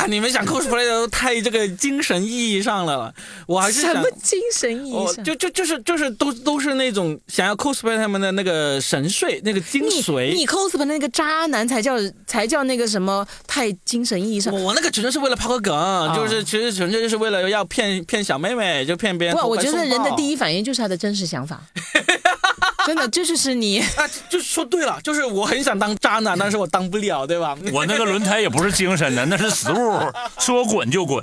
[0.06, 3.12] 你们想 cosplay 的都太这个精神意义上了，
[3.46, 4.02] 我还是什么。
[4.22, 5.02] 精神意义上？
[5.02, 10.34] 我就就就是就是都都是那种想要 cosplay 他们的那个神髓，那个精髓。
[10.34, 11.96] 你 cosplay 那个渣男才叫
[12.26, 14.62] 才叫那个什么太精神意义上我。
[14.64, 19.62] 我那个纯粹是为了抛个梗，就是其实纯粹就是为了要骗骗小妹妹，就骗别人不，我。
[19.62, 21.62] 觉得人的第一反应就是他的真实想法。
[22.86, 23.80] 真的，这就是你。
[23.96, 27.56] 啊，就说对了，就是我很想当渣男， 但是我当不了，对吧？
[27.72, 30.00] 我那个轮胎也不是精神的，那是死物，
[30.38, 31.22] 说滚就滚。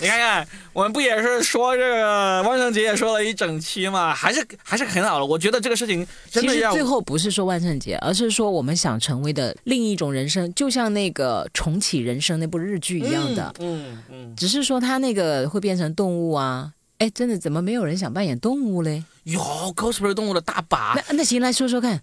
[0.00, 5.24] 你看看，我们不也是说这个万圣节也说了一整期嘛，还是还是很好的。
[5.26, 16.72] 我觉得这个事情真的要其实最后不是说万圣节，而是说我们想成为的另一种人生，就像那个《重启人生》那部日剧一样的，嗯嗯，只是说他那个会变成动物啊。
[16.98, 19.04] 哎，真的，怎么没有人想扮演动物嘞？
[19.28, 19.40] 有
[19.76, 20.94] cosplay 动物的大把。
[20.94, 22.00] 那那行，来说说看，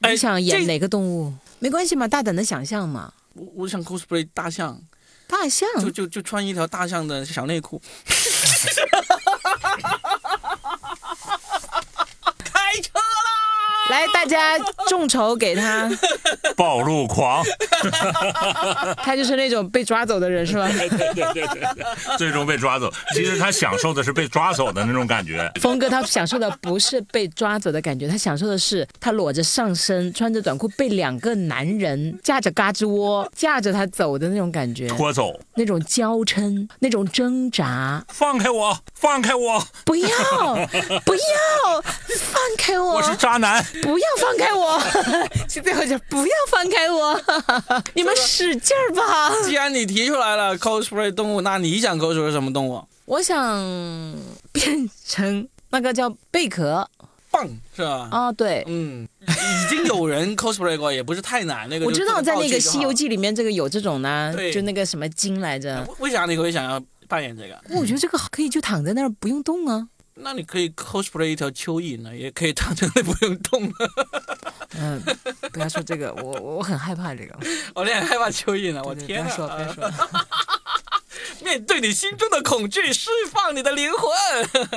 [0.00, 1.32] 哎你想演哪个动物？
[1.60, 3.12] 没关系嘛，大胆的想象嘛。
[3.34, 4.80] 我我想 cosplay 大象，
[5.28, 7.80] 大象，就就就穿一条大象的小内裤。
[12.44, 13.03] 开车啦！
[13.94, 15.88] 来，大家众筹给他，
[16.56, 17.44] 暴露狂，
[19.04, 20.68] 他就是那种被抓走的人，是吧？
[20.74, 22.92] 对对对对对，最终被抓走。
[23.14, 25.48] 其实他享受的是被抓走的那种感觉。
[25.60, 38.04] 峰哥他享受的不是被抓走的感觉，他享受的是他裸着上身，穿着短裤，被两个男人架着嘎吱窝架着他走的那种感觉，拖走，那种娇嗔，那种挣扎。
[38.08, 40.08] 放开我，放开我，不要，
[41.04, 41.80] 不要，
[42.18, 42.94] 放开我！
[42.94, 43.64] 我是渣男。
[43.84, 44.80] 不要放开我！
[45.46, 47.20] 最后就不要放开我！
[47.94, 49.30] 你们使劲儿吧！
[49.44, 52.82] 既然你提出来了 cosplay 动物，那你想 cosplay 什么动物？
[53.04, 53.62] 我想
[54.50, 56.88] 变成那个叫贝壳，
[57.30, 58.08] 蚌是吧？
[58.10, 61.68] 哦，对，嗯，已经有人 cosplay 过，也不是太难。
[61.68, 65.86] 那个我知道在那个《西游记。》里面这个有这种呢，对就那个什么精来着。
[65.98, 67.60] 为啥你会想要扮演这个？
[67.78, 69.86] 我觉得这个可以就躺在那儿不用动啊。
[70.16, 73.72] 那你可以 cosplay 一条蚯蚓呢，也可以躺在那不用动。
[74.78, 75.02] 嗯，
[75.52, 77.36] 不要说这个，我我很害怕这个。
[77.74, 79.24] 我有点害怕蚯蚓了，我对天啊！
[79.24, 79.90] 不要说，不要说。
[81.42, 84.68] 面对你心中的恐惧，释放你的灵魂。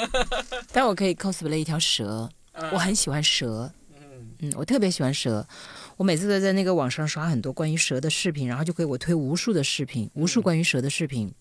[0.72, 2.30] 但我可以 cosplay 一条蛇，
[2.72, 3.72] 我很喜欢蛇。
[3.96, 5.48] 嗯嗯，我特别喜欢蛇。
[5.98, 11.34] 我每次都在那个网上刷很多关于蛇的视频，然后就给我推无数的视频，无数关于蛇的视频。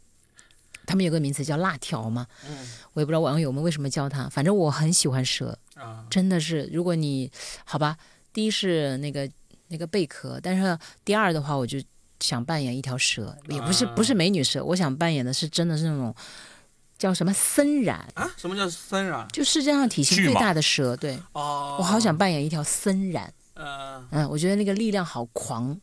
[0.86, 2.56] 他们有个名词叫辣条嘛，嗯。
[2.94, 6.70] 我也不知道网友们为什么叫它，反正我很喜欢蛇，啊，真的是。
[6.72, 7.30] 如果你
[7.64, 7.98] 好吧，
[8.32, 9.28] 第一是那个
[9.68, 11.78] 那个贝壳，但是第二的话，我就
[12.20, 16.14] 想扮演一条蛇，也不是啊不是美女蛇，我想扮演的是真的是那种
[16.96, 19.26] 叫什么森蚺，啊，什么叫森蚺？
[19.30, 20.96] 就世界上体型最大的蛇。
[20.96, 21.18] 对。
[21.32, 25.78] 哦，我好想扮演一条森蚺，嗯嗯，我觉得那个力量好狂，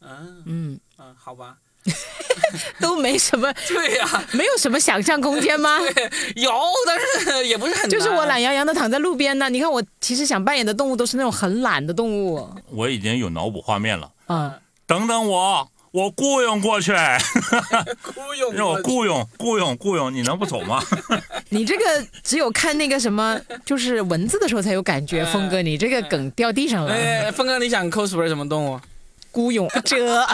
[0.00, 0.42] 嗯。
[0.44, 1.56] 嗯，嗯，好吧。
[2.80, 5.78] 都没什么， 对呀、没有什么想象空间吗？
[6.36, 6.52] 有，
[6.86, 7.90] 但是也不是很难。
[7.90, 9.48] 就是我懒洋洋的躺在路边呢。
[9.48, 14.10] 你看我其实想扮演的动物都是那种很懒的动物，我已经有脑补画面了。
[14.28, 14.52] 嗯，
[14.86, 16.92] 等等我，我雇佣过去，
[18.02, 20.82] 雇佣让我雇佣雇佣雇佣，你能不走吗？
[21.50, 25.24] 你这个只有看那个什么，就是文字的时候才有感觉。
[25.26, 28.80] 峰哥，你这个梗掉地上了，哎，峰哥，你想 cosplay 什么动物？
[29.30, 30.26] 孤勇者，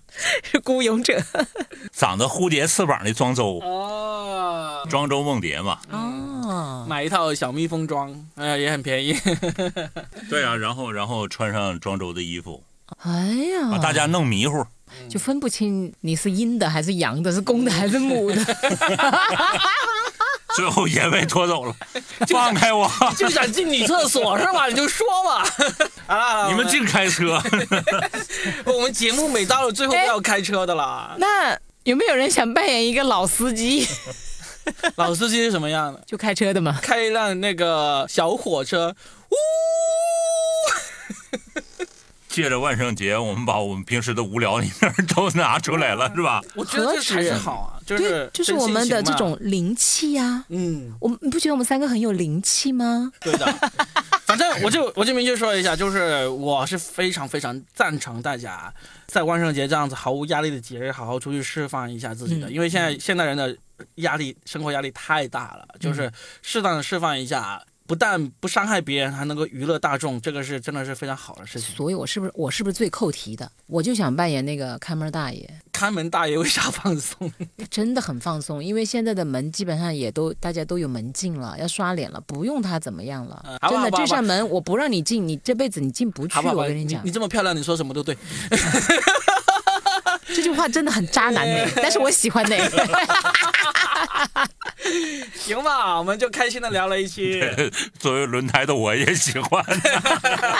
[0.44, 1.20] 是孤勇者
[1.92, 5.78] 长着蝴蝶翅膀的庄周，哦，庄周梦蝶嘛。
[5.90, 6.86] 哦。
[6.88, 9.16] 买一套小蜜蜂装，哎、也很便宜。
[10.28, 12.62] 对啊，然后然后穿上庄周的衣服，
[13.02, 13.10] 哎
[13.54, 14.64] 呀，把大家弄迷糊。
[15.08, 18.44] 就分不清你是阴的还是阳的，是公的还是母的。
[20.56, 21.74] 最后也被拖走了，
[22.28, 22.90] 放开我！
[23.16, 24.66] 就想进女厕所是吧？
[24.68, 25.44] 你就说吧。
[26.06, 27.42] 好了好了，你们净开车，
[28.66, 31.14] 我们节目每到了最后都要开车的啦。
[31.18, 33.86] 那有没有人想扮演一个老司机，
[34.96, 36.02] 老司机是什么样的？
[36.06, 36.78] 就开车的嘛？
[36.82, 38.94] 开一辆那个小火车，
[39.30, 39.34] 呜。
[42.28, 46.40] 借着万圣节，我们把我们平时的无聊一面都拿出来了，是吧？
[46.54, 53.12] 我觉得这才是好啊，就对是，就是我们的这种灵气呀、嗯，我们你不觉得我们三个很有灵气吗？
[53.20, 53.46] 对的。
[54.24, 58.72] 反正我就我就明确说一下，就是我是非常非常赞成大家
[59.06, 63.54] 在万圣节这样子毫无压力的节日，好好出去释放一下自己的，嗯因为现在现代人的
[63.96, 67.62] 压力，生活压力太大了，就是适当的释放一下。
[67.92, 71.76] 不但不伤害别人，还能够娱乐大众，这个是真的是非常好的事情。
[71.76, 73.52] 所以我是不是我是不是最扣题的？
[73.66, 77.30] 我就想扮演那个看门大爷，看门大爷为啥放松？
[77.68, 83.44] 真的很放松，因为现在的门基本上也都大家都有门禁了，要刷脸了，不用他怎么样了。
[83.46, 86.38] 嗯真的，这扇门我不让你进，你这辈子你进不去。
[86.48, 88.16] 我跟你讲你你，这么漂亮，你说什么都对。
[90.34, 92.56] 这句话真的很渣男呢， 但是我喜欢呢。
[95.34, 97.42] 行吧，我们就开心的聊了一期。
[97.98, 99.64] 作为轮胎的我也喜欢。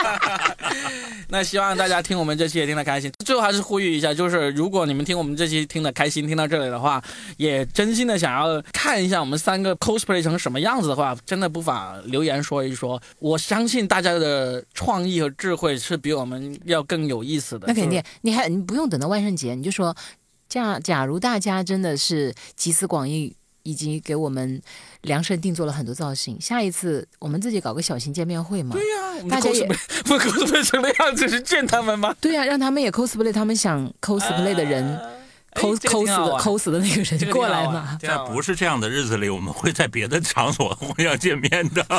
[1.29, 3.11] 那希望大家听我们这期也听得开心。
[3.25, 7.03] 最后还是呼吁一下，就是如果你们听我们这期听得开心，听到这里的话，
[7.37, 13.01] 也真心的想要看一下我们三个 cosplay 成什么样子的话，真的不妨留言说一说。
[13.19, 17.67] 我相信大家的创意和智慧是比我们要更有意思的。
[17.67, 19.95] 那肯定，你还你不用等到万圣节，你就说，
[20.47, 24.61] 假假如大家真的是集思广益，以及给我们
[25.01, 28.75] 量身定做了很多造型，下一次我们自己搞个小型见面会嘛。
[28.75, 32.15] 对呀、我们大家也 cosplay 不 cosplay 成那样子是见他们吗？
[32.21, 35.09] 对啊，让他们也 cosplay 他们想 cosplay 的人，啊
[35.55, 37.95] 抠这个抠死的挺好玩抠死的那个人过这个挺好玩来嘛。
[38.01, 41.85] 在不是这样的日子里，我们会在别的场所会要见面的。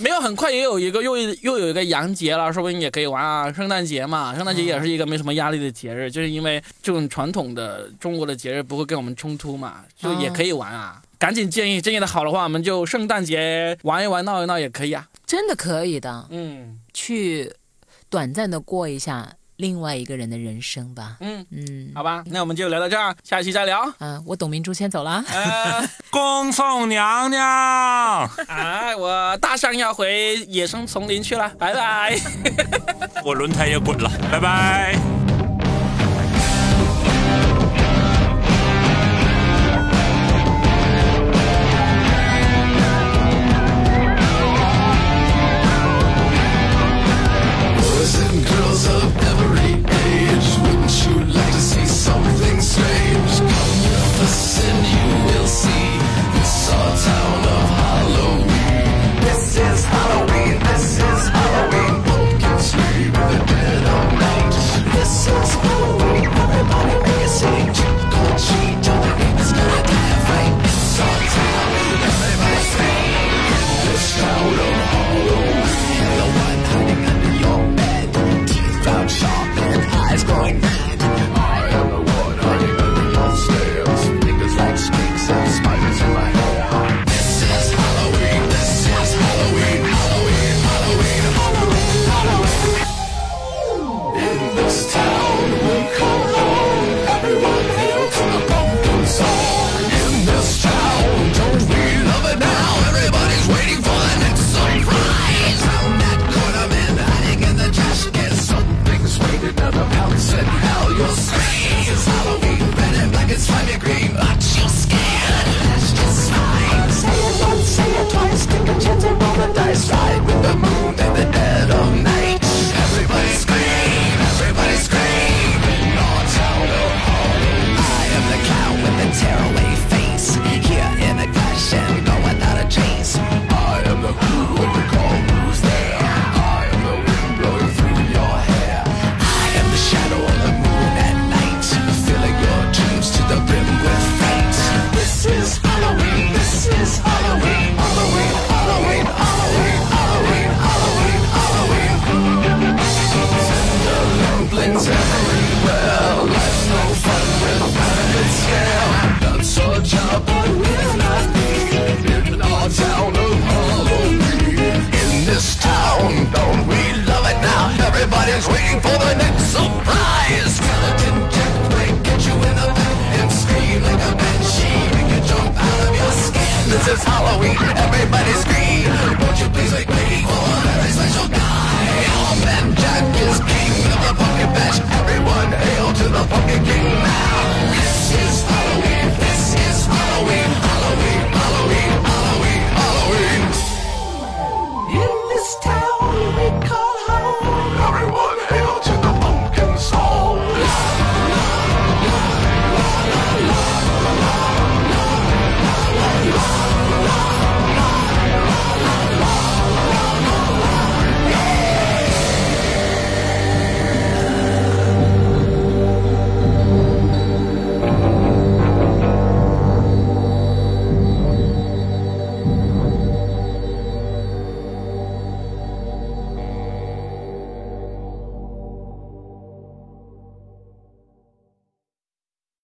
[0.00, 3.52] 没有，很快也有一个又又有一个洋节了，说不定也可以玩啊。
[3.52, 11.00] 圣诞节嘛，圣诞节也是一个没什么压力的节日，就是因为这种传统的中国的节日不会跟我们冲突嘛，就也可以玩啊。
[11.18, 15.08] 赶紧建议，建议的好的话，我们就圣诞节玩一玩、闹一闹也可以啊。
[15.24, 17.50] 真的可以的，嗯去
[18.10, 21.16] 短暂的过一下另外一个人的人生吧。
[21.20, 23.92] 嗯，嗯，好吧，那我们就聊到这儿，下期再聊。
[23.98, 25.24] 嗯，我董明珠先走了。
[25.28, 28.28] 呃，恭送娘娘。
[28.48, 32.18] 哎，我大象要回野生丛林去了，拜拜。
[33.24, 35.23] 我轮胎也滚了，拜拜。